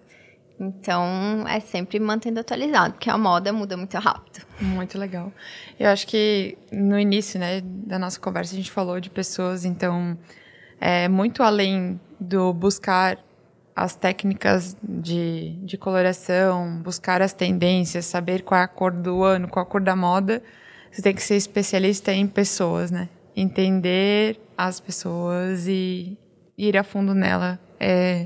[0.59, 4.45] Então, é sempre mantendo atualizado, porque a moda muda muito rápido.
[4.59, 5.31] Muito legal.
[5.79, 10.17] Eu acho que no início né, da nossa conversa a gente falou de pessoas, então,
[10.81, 13.17] é muito além do buscar
[13.77, 19.47] as técnicas de, de coloração, buscar as tendências, saber qual é a cor do ano,
[19.47, 20.41] qual a cor da moda,
[20.91, 23.07] você tem que ser especialista em pessoas, né?
[23.35, 26.17] Entender as pessoas e
[26.57, 27.59] ir a fundo nela.
[27.79, 28.25] É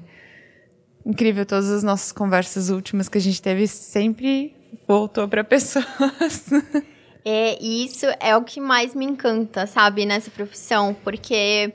[1.06, 4.56] incrível todas as nossas conversas últimas que a gente teve sempre
[4.88, 5.86] voltou para pessoas.
[7.24, 11.72] É, isso é o que mais me encanta, sabe, nessa profissão, porque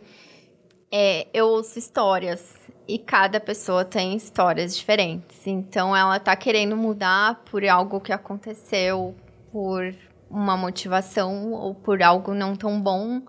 [0.91, 5.47] é, eu ouço histórias e cada pessoa tem histórias diferentes.
[5.47, 9.15] Então ela tá querendo mudar por algo que aconteceu,
[9.53, 9.95] por
[10.31, 13.23] uma motivação ou por algo não tão bom.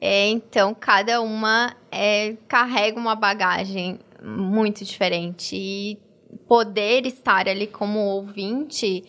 [0.00, 5.56] É, então cada uma é, carrega uma bagagem muito diferente.
[5.56, 5.98] E
[6.46, 9.04] poder estar ali como ouvinte,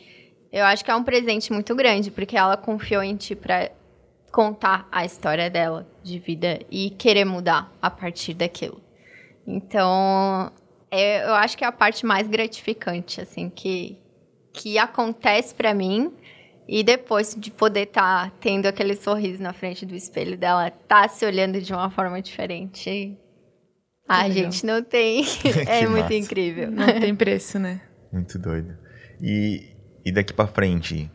[0.51, 3.71] eu acho que é um presente muito grande, porque ela confiou em ti para
[4.31, 8.81] contar a história dela de vida e querer mudar a partir daquilo.
[9.45, 10.51] Então,
[10.89, 13.97] é, eu acho que é a parte mais gratificante, assim, que,
[14.53, 16.13] que acontece para mim.
[16.67, 21.07] E depois de poder estar tá tendo aquele sorriso na frente do espelho dela, tá
[21.07, 23.17] se olhando de uma forma diferente.
[24.07, 25.25] A gente não tem.
[25.67, 26.13] é muito massa.
[26.13, 26.71] incrível.
[26.71, 27.81] Não tem preço, né?
[28.11, 28.77] Muito doido.
[29.21, 29.69] E,
[30.05, 31.09] e daqui para frente,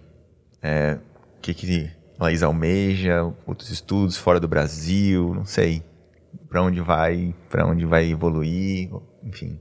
[0.63, 0.99] é,
[1.37, 3.23] o que que Laís almeja?
[3.47, 5.35] Outros estudos fora do Brasil?
[5.35, 5.83] Não sei
[6.49, 8.91] para onde vai, para onde vai evoluir,
[9.25, 9.59] enfim.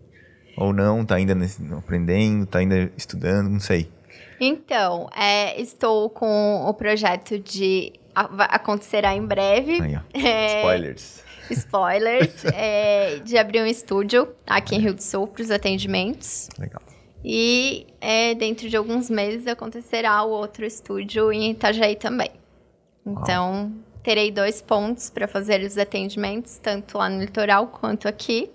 [0.57, 3.91] Ou não, tá ainda nesse, aprendendo, tá ainda estudando, não sei.
[4.39, 9.81] Então, é, estou com o projeto de acontecerá em breve.
[9.81, 11.23] Aí, é, Spoilers.
[11.49, 12.45] Spoilers.
[12.53, 16.49] é, de abrir um estúdio aqui em Rio do Sul para os atendimentos.
[16.57, 16.81] Legal.
[17.23, 22.31] E é, dentro de alguns meses acontecerá o outro estúdio em Itajaí também.
[23.05, 23.71] Então,
[24.05, 28.51] terei dois pontos para fazer os atendimentos, tanto lá no litoral quanto aqui.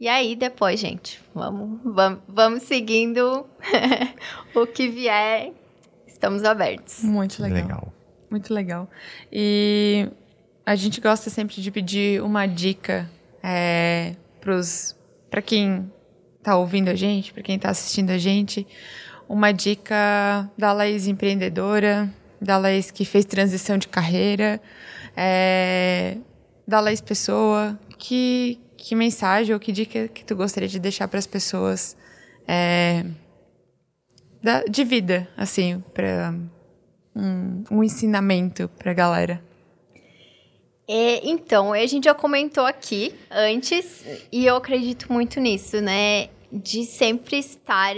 [0.00, 3.46] E aí, depois, gente, vamos, vamos, vamos seguindo
[4.56, 5.52] o que vier.
[6.06, 7.04] Estamos abertos.
[7.04, 7.62] Muito legal.
[7.62, 7.92] legal.
[8.30, 8.90] Muito legal.
[9.30, 10.08] E
[10.64, 13.08] a gente gosta sempre de pedir uma dica
[13.42, 14.16] é,
[15.30, 15.92] para quem
[16.38, 18.66] está ouvindo a gente, para quem está assistindo a gente,
[19.28, 22.10] uma dica da Laís empreendedora,
[22.44, 24.60] da Laís que fez transição de carreira,
[25.16, 26.18] é,
[26.66, 31.18] da Laís Pessoa, que, que mensagem ou que dica que tu gostaria de deixar para
[31.18, 31.96] as pessoas
[32.46, 33.04] é,
[34.42, 36.34] da, de vida, assim, para
[37.16, 39.42] um, um ensinamento para a galera?
[40.86, 46.28] É, então, a gente já comentou aqui antes, e eu acredito muito nisso, né?
[46.52, 47.96] De sempre estar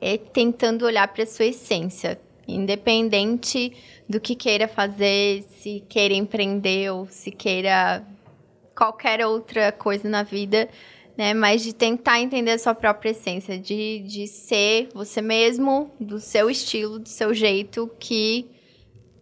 [0.00, 2.18] é, tentando olhar para a sua essência
[2.48, 3.76] independente
[4.08, 8.02] do que queira fazer, se queira empreender ou se queira
[8.74, 10.68] qualquer outra coisa na vida,
[11.16, 11.34] né?
[11.34, 16.48] Mas de tentar entender a sua própria essência, de, de ser você mesmo, do seu
[16.48, 18.48] estilo, do seu jeito, que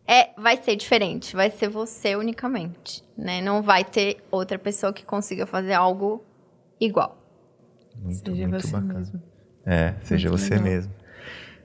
[0.06, 3.40] é, vai ser diferente, vai ser você unicamente, né?
[3.40, 6.22] Não vai ter outra pessoa que consiga fazer algo
[6.80, 7.18] igual.
[7.96, 8.98] Muito, seja muito você bacana.
[8.98, 9.22] mesmo.
[9.64, 10.64] É, seja muito você legal.
[10.64, 10.95] mesmo.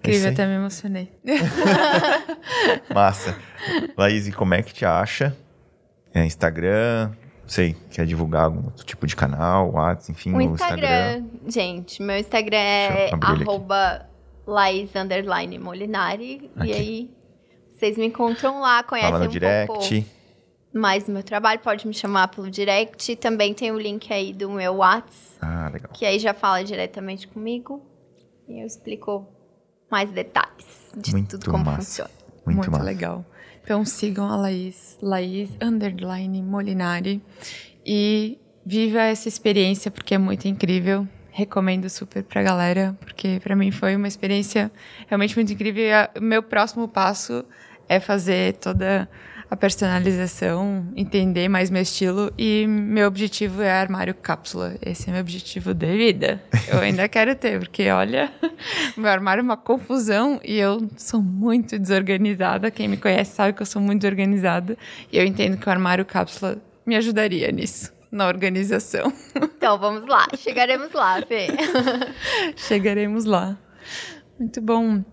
[0.02, 1.12] Incrível, até me emocionei.
[2.94, 3.38] Massa.
[3.96, 5.38] Laís, e como é que te acha?
[6.14, 7.12] É Instagram,
[7.46, 11.26] sei, quer divulgar algum outro tipo de canal, WhatsApp, enfim, o Instagram, Instagram.
[11.48, 14.10] Gente, meu Instagram é arroba
[14.46, 14.90] Laís
[15.60, 16.50] Molinari.
[16.56, 16.70] Aqui.
[16.70, 17.12] E aí,
[17.72, 19.68] vocês me encontram lá, conhecem Fala no um direct.
[19.68, 20.06] pouco
[20.74, 23.16] mais do meu trabalho, pode me chamar pelo direct.
[23.18, 25.38] Também tem o link aí do meu WhatsApp.
[25.42, 25.92] Ah, legal.
[25.94, 27.86] Que aí já fala diretamente comigo.
[28.48, 29.28] E eu explico
[29.92, 30.66] mais detalhes
[30.96, 31.78] de Muito tudo como massa.
[31.78, 32.10] funciona.
[32.46, 33.26] Muito, Muito legal.
[33.64, 37.22] Então sigam a Laís, Laís underline Molinari
[37.86, 41.08] e viva essa experiência porque é muito incrível.
[41.34, 44.70] Recomendo super pra galera, porque para mim foi uma experiência
[45.08, 45.84] realmente muito incrível.
[45.84, 47.46] E o meu próximo passo
[47.88, 49.08] é fazer toda
[49.52, 54.76] a personalização, entender mais meu estilo e meu objetivo é armário cápsula.
[54.82, 56.42] Esse é meu objetivo de vida.
[56.72, 58.32] Eu ainda quero ter, porque olha,
[58.96, 62.72] meu armário é uma confusão e eu sou muito desorganizada.
[62.72, 64.78] Quem me conhece sabe que eu sou muito desorganizada
[65.12, 67.92] e eu entendo que o armário cápsula me ajudaria nisso.
[68.10, 69.12] na organização.
[69.62, 70.28] Então, vamos lá.
[70.38, 71.48] Chegaremos lá, Fê.
[72.58, 73.56] Chegaremos lá.
[74.40, 75.04] Muito bom.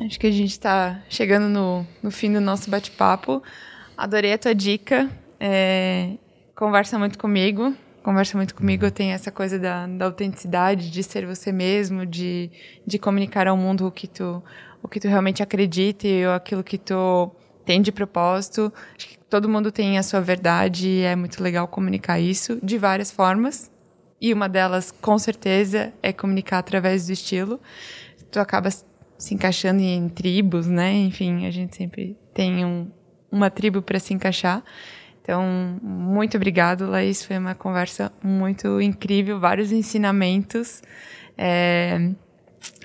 [0.00, 3.42] Acho que a gente está chegando no, no fim do nosso bate-papo.
[4.00, 5.10] Adorei a tua dica.
[5.38, 6.14] É,
[6.56, 7.74] conversa muito comigo.
[8.02, 8.90] Conversa muito comigo.
[8.90, 12.50] Tenho essa coisa da, da autenticidade, de ser você mesmo, de,
[12.86, 14.42] de comunicar ao mundo o que tu,
[14.82, 17.30] o que tu realmente acredita e aquilo que tu
[17.66, 18.72] tem de propósito.
[18.96, 22.78] Acho que todo mundo tem a sua verdade e é muito legal comunicar isso de
[22.78, 23.70] várias formas.
[24.18, 27.60] E uma delas, com certeza, é comunicar através do estilo.
[28.30, 30.90] Tu acaba se encaixando em tribos, né?
[30.90, 32.90] Enfim, a gente sempre tem um,
[33.30, 34.62] uma tribo para se encaixar.
[35.22, 37.24] Então, muito obrigado, Laís.
[37.24, 40.82] Foi uma conversa muito incrível, vários ensinamentos.
[41.36, 42.10] É,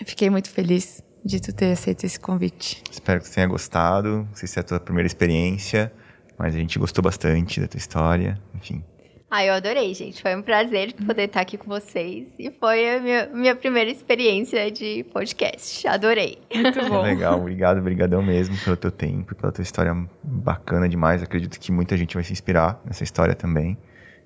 [0.06, 2.84] fiquei muito feliz de tu ter aceito esse convite.
[2.92, 4.28] Espero que você tenha gostado.
[4.30, 5.92] Não sei se é a tua primeira experiência,
[6.38, 8.40] mas a gente gostou bastante da tua história.
[8.54, 8.84] Enfim,
[9.30, 10.22] ah, eu adorei, gente.
[10.22, 12.28] Foi um prazer poder estar aqui com vocês.
[12.38, 15.88] E foi a minha, minha primeira experiência de podcast.
[15.88, 16.38] Adorei.
[16.54, 17.02] Muito bom.
[17.02, 21.24] Legal, obrigado, brigadão mesmo pelo teu tempo, pela tua história bacana demais.
[21.24, 23.78] Acredito que muita gente vai se inspirar nessa história também.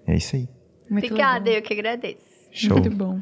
[0.06, 0.50] É isso aí.
[0.89, 1.56] Muito Obrigada, legal.
[1.56, 2.30] eu que agradeço.
[2.52, 2.78] Show.
[2.78, 3.22] Muito bom.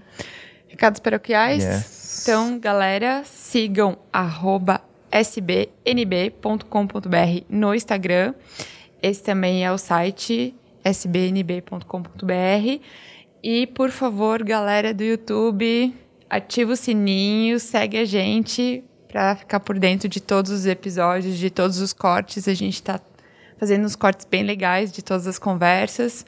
[0.68, 1.64] Recados paroquiais?
[1.64, 2.24] Yes.
[2.24, 3.98] Então, galera, sigam
[5.12, 6.58] sbnb.com.br
[7.50, 8.34] no Instagram.
[9.02, 10.56] Esse também é o site
[10.94, 12.82] sbnb.com.br.
[13.44, 15.94] E, por favor, galera do YouTube,
[16.30, 21.50] ativa o sininho, segue a gente para ficar por dentro de todos os episódios, de
[21.50, 22.48] todos os cortes.
[22.48, 23.00] A gente está
[23.58, 26.26] fazendo uns cortes bem legais de todas as conversas,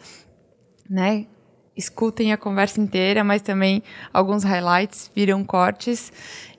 [0.90, 1.28] né?
[1.76, 3.82] Escutem a conversa inteira, mas também
[4.12, 6.12] alguns highlights viram cortes.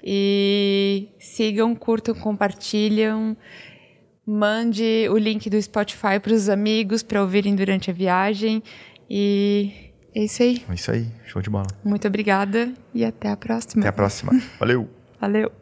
[0.03, 3.37] E sigam, curtam, compartilham.
[4.27, 8.63] Mande o link do Spotify para os amigos para ouvirem durante a viagem.
[9.09, 10.65] E é isso aí.
[10.69, 11.07] É isso aí.
[11.27, 11.67] Show de bola.
[11.85, 13.83] Muito obrigada e até a próxima.
[13.83, 14.33] Até a próxima.
[14.59, 14.89] Valeu.
[15.21, 15.60] Valeu.